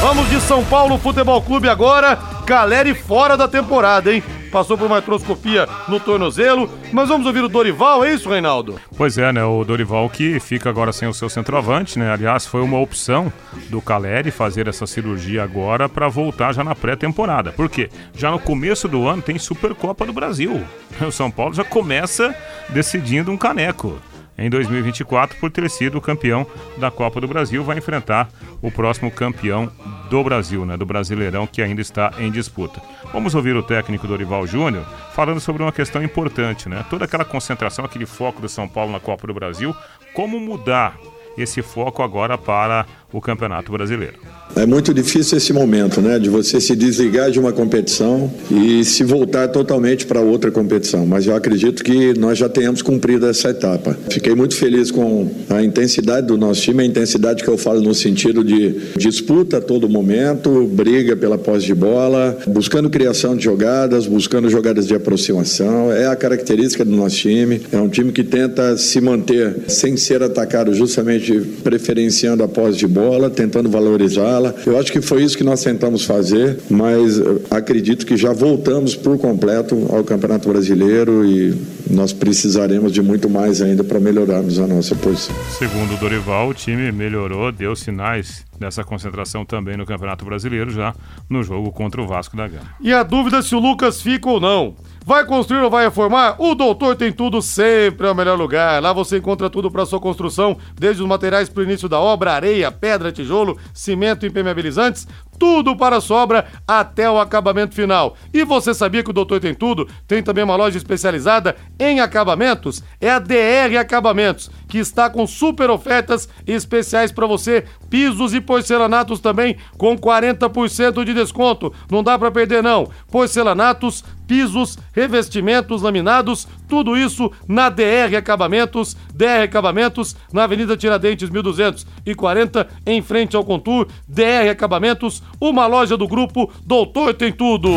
[0.00, 2.18] Vamos de São Paulo Futebol Clube agora.
[2.44, 4.22] Galera fora da temporada, hein?
[4.52, 6.70] Passou por uma artroscopia no tornozelo.
[6.92, 8.78] Mas vamos ouvir o Dorival, é isso, Reinaldo?
[8.96, 9.42] Pois é, né?
[9.42, 12.12] O Dorival que fica agora sem o seu centroavante, né?
[12.12, 13.32] Aliás, foi uma opção
[13.70, 17.50] do Caleri fazer essa cirurgia agora para voltar já na pré-temporada.
[17.52, 17.88] Por quê?
[18.14, 20.62] Já no começo do ano tem Supercopa do Brasil.
[21.00, 22.34] O São Paulo já começa
[22.68, 23.98] decidindo um caneco
[24.36, 26.46] em 2024 por ter sido campeão
[26.78, 28.28] da Copa do Brasil, vai enfrentar
[28.60, 29.70] o próximo campeão
[30.08, 32.80] do Brasil, né, do Brasileirão que ainda está em disputa.
[33.12, 36.84] Vamos ouvir o técnico Dorival Júnior falando sobre uma questão importante, né?
[36.88, 39.74] Toda aquela concentração, aquele foco do São Paulo na Copa do Brasil,
[40.14, 40.96] como mudar
[41.36, 44.14] esse foco agora para o Campeonato Brasileiro.
[44.54, 49.02] É muito difícil esse momento, né, de você se desligar de uma competição e se
[49.02, 51.06] voltar totalmente para outra competição.
[51.06, 53.96] Mas eu acredito que nós já tenhamos cumprido essa etapa.
[54.10, 57.94] Fiquei muito feliz com a intensidade do nosso time, a intensidade que eu falo no
[57.94, 64.06] sentido de disputa a todo momento, briga pela posse de bola, buscando criação de jogadas,
[64.06, 65.90] buscando jogadas de aproximação.
[65.90, 67.62] É a característica do nosso time.
[67.72, 72.86] É um time que tenta se manter sem ser atacado, justamente preferenciando a posse de
[72.86, 78.16] bola, tentando valorizá-la eu acho que foi isso que nós tentamos fazer, mas acredito que
[78.16, 81.54] já voltamos por completo ao Campeonato Brasileiro e
[81.90, 85.34] nós precisaremos de muito mais ainda para melhorarmos a nossa posição.
[85.58, 90.94] Segundo o Dorival, o time melhorou, deu sinais dessa concentração também no Campeonato Brasileiro já
[91.28, 92.66] no jogo contra o Vasco da Gama.
[92.80, 94.74] E a dúvida se o Lucas fica ou não.
[95.04, 96.36] Vai construir ou vai reformar?
[96.38, 98.80] O Doutor Tem Tudo sempre é o melhor lugar.
[98.80, 102.32] Lá você encontra tudo para sua construção, desde os materiais para o início da obra,
[102.32, 105.08] areia, pedra, tijolo, cimento impermeabilizantes,
[105.40, 108.16] tudo para a sobra até o acabamento final.
[108.32, 112.80] E você sabia que o Doutor Tem Tudo tem também uma loja especializada em acabamentos?
[113.00, 119.18] É a DR Acabamentos, que está com super ofertas especiais para você, pisos e porcelanatos
[119.18, 121.74] também com 40% de desconto.
[121.90, 122.88] Não dá para perder não.
[123.10, 128.96] Porcelanatos, pisos, revestimentos, laminados, tudo isso na DR Acabamentos.
[129.14, 133.88] DR Acabamentos, na Avenida Tiradentes 1240, em frente ao Contur.
[134.08, 137.68] DR Acabamentos, uma loja do grupo Doutor Tem Tudo.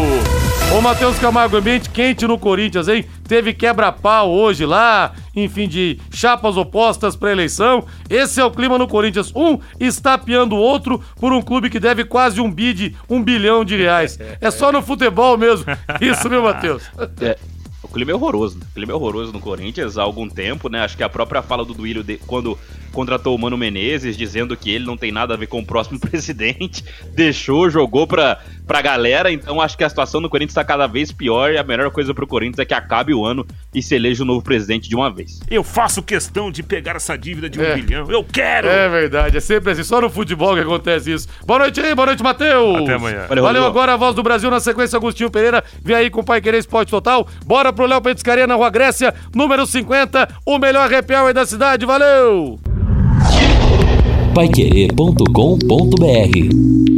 [0.73, 3.03] Ô Matheus Camargo, ambiente quente no Corinthians, hein?
[3.27, 7.85] Teve quebra-pau hoje lá, enfim, de chapas opostas para eleição.
[8.09, 9.31] Esse é o clima no Corinthians.
[9.35, 13.65] Um está piando o outro por um clube que deve quase um bid, um bilhão
[13.65, 14.17] de reais.
[14.39, 15.65] É só no futebol mesmo.
[15.99, 16.83] Isso, meu Matheus?
[17.21, 17.37] É,
[17.85, 18.57] o clima é horroroso.
[18.57, 18.65] Né?
[18.69, 20.81] O clima é horroroso no Corinthians há algum tempo, né?
[20.81, 22.57] Acho que a própria fala do Duílio de, quando
[22.91, 25.99] contratou o Mano Menezes, dizendo que ele não tem nada a ver com o próximo
[25.99, 26.83] presidente,
[27.13, 29.31] deixou, jogou pra, pra galera.
[29.31, 32.13] Então acho que a situação no Corinthians está cada vez pior e a melhor coisa
[32.13, 35.11] pro Corinthians é que acabe o ano e se eleja o novo presidente de uma
[35.11, 35.41] vez.
[35.49, 37.75] Eu faço questão de pegar essa dívida de um é.
[37.75, 38.09] bilhão.
[38.09, 38.67] Eu quero!
[38.67, 39.83] É verdade, é sempre assim.
[39.83, 41.27] Só no futebol que acontece isso.
[41.45, 42.83] Boa noite aí, boa noite, Matheus!
[42.83, 43.25] Até amanhã.
[43.27, 45.63] Valeu, Valeu agora a voz do Brasil na sequência, Agostinho Pereira.
[45.83, 47.27] Vem aí com o Pai Querer Esporte Total.
[47.45, 51.85] Bora pro Léo Petiscaria na Rua Grécia, número 50, o melhor happy hour da cidade.
[51.85, 52.57] Valeu!
[54.35, 56.94] paiquerê.com.br